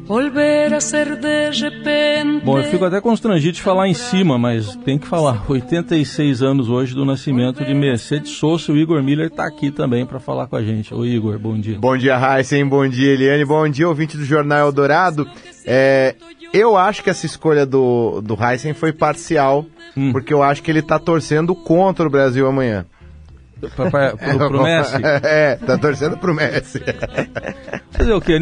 volver 0.05 0.73
a 0.73 0.81
ser 0.81 1.15
de 1.15 1.49
repente. 1.51 2.43
Bom, 2.43 2.59
eu 2.59 2.65
fico 2.65 2.83
até 2.83 2.99
constrangido 2.99 3.53
de 3.53 3.61
falar 3.61 3.87
em 3.87 3.93
cima, 3.93 4.37
mas 4.37 4.75
tem 4.77 4.97
que 4.97 5.07
falar. 5.07 5.49
86 5.49 6.41
anos 6.41 6.69
hoje 6.69 6.93
do 6.93 7.05
nascimento 7.05 7.63
de 7.63 7.73
Mercedes 7.73 8.31
Souza. 8.31 8.73
O 8.73 8.77
Igor 8.77 9.01
Miller 9.01 9.27
está 9.27 9.47
aqui 9.47 9.71
também 9.71 10.05
para 10.05 10.19
falar 10.19 10.47
com 10.47 10.57
a 10.57 10.61
gente. 10.61 10.93
Ô 10.93 11.05
Igor, 11.05 11.39
bom 11.39 11.57
dia. 11.57 11.79
Bom 11.79 11.95
dia, 11.97 12.19
Heisen. 12.19 12.67
Bom 12.67 12.87
dia, 12.87 13.13
Eliane. 13.13 13.45
Bom 13.45 13.67
dia, 13.69 13.87
ouvinte 13.87 14.17
do 14.17 14.25
Jornal 14.25 14.67
Eldorado. 14.67 15.25
É, 15.65 16.15
eu 16.53 16.77
acho 16.77 17.03
que 17.03 17.09
essa 17.09 17.25
escolha 17.25 17.65
do, 17.65 18.21
do 18.21 18.37
Heisen 18.41 18.73
foi 18.73 18.93
parcial 18.93 19.65
hum. 19.97 20.11
porque 20.11 20.33
eu 20.33 20.43
acho 20.43 20.61
que 20.61 20.69
ele 20.69 20.81
tá 20.81 20.99
torcendo 20.99 21.55
contra 21.55 22.05
o 22.05 22.09
Brasil 22.09 22.47
amanhã. 22.47 22.85
Pra, 23.75 23.89
pra, 23.89 24.15
pro, 24.17 24.37
pro 24.49 24.63
Messi? 24.63 24.97
É, 25.23 25.55
tá 25.55 25.77
torcendo 25.77 26.17
pro 26.17 26.33
Messi. 26.33 26.81
Fazer 27.91 28.13
o 28.13 28.21
quê? 28.21 28.33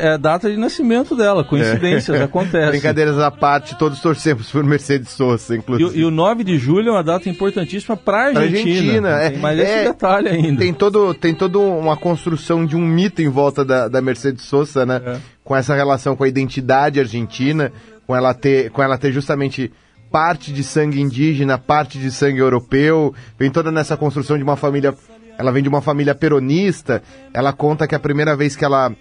É 0.00 0.08
a 0.14 0.16
data 0.16 0.50
de 0.50 0.56
nascimento 0.56 1.14
dela, 1.14 1.44
coincidências, 1.44 2.20
é. 2.20 2.24
acontece. 2.24 2.70
Brincadeiras 2.70 3.18
à 3.18 3.30
parte, 3.30 3.76
todos 3.78 4.00
torcemos 4.00 4.50
por 4.50 4.64
Mercedes 4.64 5.10
Sosa, 5.10 5.56
inclusive. 5.56 5.96
E, 5.96 6.00
e, 6.00 6.04
o 6.04 6.10
9 6.10 6.42
de 6.44 6.58
julho 6.58 6.88
é 6.88 6.92
uma 6.92 7.04
data 7.04 7.28
importantíssima 7.28 7.96
pra 7.96 8.26
Argentina. 8.26 8.48
Argentina, 8.48 9.08
é. 9.22 9.36
Mas 9.38 9.58
é, 9.58 9.62
esse 9.62 9.92
detalhe 9.92 10.28
ainda. 10.28 10.58
Tem 10.60 10.74
todo, 10.74 11.14
tem 11.14 11.34
toda 11.34 11.58
uma 11.58 11.96
construção 11.96 12.66
de 12.66 12.76
um 12.76 12.84
mito 12.84 13.22
em 13.22 13.28
volta 13.28 13.64
da, 13.64 13.88
da 13.88 14.00
Mercedes 14.00 14.44
Sosa, 14.44 14.84
né? 14.84 15.00
É. 15.04 15.33
Com 15.44 15.54
essa 15.54 15.74
relação 15.74 16.16
com 16.16 16.24
a 16.24 16.28
identidade 16.28 16.98
argentina, 16.98 17.70
com 18.06 18.16
ela 18.16 18.32
ter, 18.32 18.70
com 18.70 18.82
ela 18.82 18.96
ter 18.96 19.12
justamente 19.12 19.70
parte 20.10 20.52
de 20.52 20.64
sangue 20.64 21.00
indígena, 21.00 21.58
parte 21.58 21.98
de 21.98 22.10
sangue 22.10 22.38
europeu, 22.38 23.14
vem 23.38 23.50
toda 23.50 23.70
nessa 23.70 23.96
construção 23.96 24.36
de 24.36 24.42
uma 24.42 24.56
família. 24.56 24.94
Ela 25.36 25.52
vem 25.52 25.62
de 25.62 25.68
uma 25.68 25.82
família 25.82 26.14
peronista. 26.14 27.02
Ela 27.32 27.52
conta 27.52 27.86
que 27.86 27.94
a 27.94 27.98
primeira 27.98 28.36
vez 28.36 28.56
que 28.56 28.64
ela, 28.64 28.92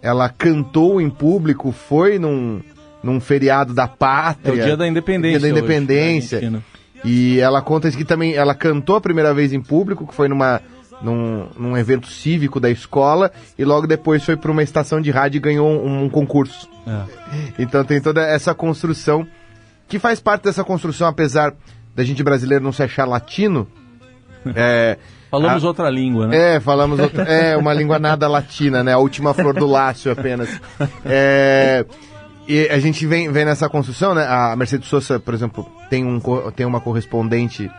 ela 0.00 0.28
cantou 0.28 1.00
em 1.00 1.10
público 1.10 1.72
foi 1.72 2.18
num, 2.18 2.62
num 3.02 3.20
feriado 3.20 3.74
da 3.74 3.88
pátria. 3.88 4.52
É 4.52 4.62
o 4.62 4.64
dia 4.64 4.76
da 4.76 4.86
independência. 4.86 5.40
Dia 5.40 5.52
da 5.52 5.58
independência. 5.58 6.38
Hoje, 6.38 6.62
e 7.04 7.40
ela 7.40 7.60
conta 7.60 7.90
que 7.90 8.04
também 8.04 8.34
ela 8.34 8.54
cantou 8.54 8.96
a 8.96 9.00
primeira 9.00 9.34
vez 9.34 9.52
em 9.52 9.60
público, 9.60 10.06
que 10.06 10.14
foi 10.14 10.28
numa, 10.28 10.60
num, 11.00 11.48
num 11.56 11.76
evento 11.76 12.08
cívico 12.08 12.60
da 12.60 12.70
escola, 12.70 13.30
e 13.58 13.64
logo 13.64 13.86
depois 13.86 14.24
foi 14.24 14.36
para 14.36 14.50
uma 14.50 14.62
estação 14.62 15.00
de 15.00 15.10
rádio 15.10 15.38
e 15.38 15.40
ganhou 15.40 15.68
um, 15.68 16.04
um 16.04 16.08
concurso. 16.08 16.68
É. 16.86 17.62
Então 17.62 17.84
tem 17.84 18.00
toda 18.00 18.22
essa 18.22 18.54
construção 18.54 19.26
que 19.88 19.98
faz 19.98 20.20
parte 20.20 20.44
dessa 20.44 20.64
construção, 20.64 21.06
apesar 21.06 21.54
da 21.94 22.02
gente 22.04 22.22
brasileiro 22.22 22.64
não 22.64 22.72
se 22.72 22.82
achar 22.82 23.06
latino. 23.06 23.66
É, 24.56 24.98
falamos 25.30 25.62
a, 25.62 25.68
outra 25.68 25.88
língua, 25.88 26.26
né? 26.26 26.56
É, 26.56 26.60
falamos 26.60 26.98
outra, 26.98 27.22
é 27.22 27.56
uma 27.56 27.72
língua 27.72 27.96
nada 28.00 28.26
latina, 28.26 28.82
né? 28.82 28.92
A 28.92 28.98
última 28.98 29.32
flor 29.32 29.54
do 29.54 29.68
lácio 29.68 30.10
apenas. 30.10 30.48
É, 31.06 31.86
e 32.48 32.68
a 32.68 32.80
gente 32.80 33.06
vem, 33.06 33.30
vem 33.30 33.44
nessa 33.44 33.68
construção, 33.68 34.16
né? 34.16 34.26
A 34.28 34.56
Mercedes 34.56 34.88
Sosa, 34.88 35.20
por 35.20 35.32
exemplo, 35.32 35.64
tem, 35.88 36.04
um, 36.04 36.20
tem 36.50 36.66
uma 36.66 36.80
correspondente 36.80 37.70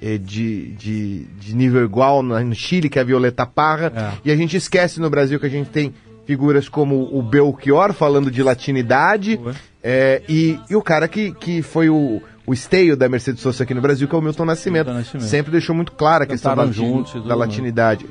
de, 0.00 0.72
de, 0.72 1.24
de 1.38 1.54
nível 1.54 1.84
igual 1.84 2.22
no 2.22 2.54
Chile, 2.54 2.88
que 2.88 2.98
é 2.98 3.02
a 3.02 3.04
Violeta 3.04 3.46
Parra, 3.46 3.92
é. 3.94 4.12
e 4.24 4.30
a 4.32 4.36
gente 4.36 4.56
esquece 4.56 5.00
no 5.00 5.08
Brasil 5.08 5.40
que 5.40 5.46
a 5.46 5.50
gente 5.50 5.70
tem 5.70 5.94
figuras 6.26 6.68
como 6.68 7.08
o 7.16 7.22
Belchior, 7.22 7.92
falando 7.92 8.30
de 8.30 8.42
latinidade, 8.42 9.40
é, 9.82 10.22
e, 10.28 10.58
e 10.68 10.74
o 10.74 10.82
cara 10.82 11.06
que, 11.06 11.32
que 11.32 11.62
foi 11.62 11.88
o, 11.88 12.20
o 12.44 12.52
esteio 12.52 12.96
da 12.96 13.08
Mercedes 13.08 13.40
Sosa 13.40 13.62
aqui 13.62 13.72
no 13.72 13.80
Brasil, 13.80 14.08
que 14.08 14.14
é 14.14 14.18
o 14.18 14.22
Milton 14.22 14.44
Nascimento. 14.44 14.86
Milton 14.86 14.98
Nascimento. 14.98 15.28
Sempre 15.28 15.52
deixou 15.52 15.74
muito 15.74 15.92
clara 15.92 16.24
a 16.24 16.26
questão 16.26 16.54
da, 16.54 16.66
juntos, 16.66 17.24
da 17.24 17.34
latinidade. 17.34 18.06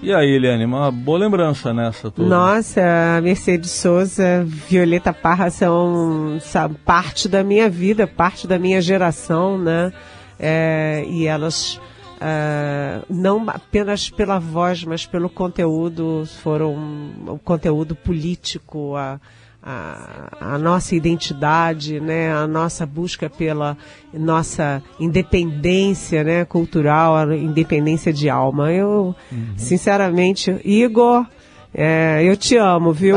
E 0.00 0.14
aí, 0.14 0.30
Eliane, 0.30 0.64
uma 0.64 0.92
boa 0.92 1.18
lembrança 1.18 1.74
nessa 1.74 2.10
toda. 2.10 2.28
Nossa, 2.28 2.80
a 3.16 3.20
Mercedes 3.20 3.72
Souza, 3.72 4.44
Violeta 4.46 5.12
Parra 5.12 5.50
são 5.50 6.38
sabe, 6.40 6.76
parte 6.84 7.28
da 7.28 7.42
minha 7.42 7.68
vida, 7.68 8.06
parte 8.06 8.46
da 8.46 8.58
minha 8.58 8.80
geração, 8.80 9.58
né? 9.58 9.92
É, 10.38 11.04
e 11.08 11.26
elas, 11.26 11.80
é, 12.20 13.00
não 13.08 13.44
apenas 13.48 14.08
pela 14.10 14.38
voz, 14.38 14.84
mas 14.84 15.06
pelo 15.06 15.28
conteúdo, 15.28 16.24
foram 16.42 16.74
o 17.26 17.38
conteúdo 17.38 17.94
político, 17.94 18.96
a, 18.96 19.20
a, 19.62 20.54
a, 20.54 20.58
nossa 20.58 20.94
identidade, 20.94 22.00
né, 22.00 22.32
a 22.32 22.46
nossa 22.46 22.86
busca 22.86 23.28
pela 23.28 23.76
nossa 24.14 24.82
independência 24.98 26.22
né, 26.22 26.44
cultural, 26.44 27.16
a 27.16 27.36
independência 27.36 28.12
de 28.12 28.30
alma. 28.30 28.72
Eu, 28.72 29.14
uhum. 29.30 29.54
sinceramente, 29.56 30.60
Igor, 30.64 31.26
é, 31.80 32.24
eu 32.24 32.36
te 32.36 32.56
amo, 32.56 32.92
viu? 32.92 33.14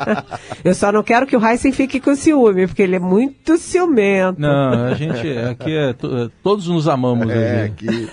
eu 0.64 0.74
só 0.74 0.90
não 0.90 1.02
quero 1.02 1.26
que 1.26 1.36
o 1.36 1.46
Heisen 1.46 1.70
fique 1.70 2.00
com 2.00 2.14
ciúme, 2.14 2.66
porque 2.66 2.80
ele 2.80 2.96
é 2.96 2.98
muito 2.98 3.58
ciumento. 3.58 4.40
Não, 4.40 4.86
a 4.86 4.94
gente 4.94 5.28
aqui 5.28 5.76
é, 5.76 5.94
todos 6.42 6.66
nos 6.66 6.88
amamos. 6.88 7.28
É, 7.28 7.64
aqui. 7.64 8.08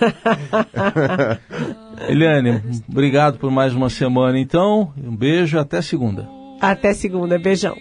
Eliane, 2.06 2.60
obrigado 2.86 3.38
por 3.38 3.50
mais 3.50 3.72
uma 3.72 3.88
semana 3.88 4.38
então. 4.38 4.92
Um 5.02 5.16
beijo, 5.16 5.58
até 5.58 5.80
segunda. 5.80 6.28
Até 6.60 6.92
segunda. 6.92 7.38
Beijão. 7.38 7.78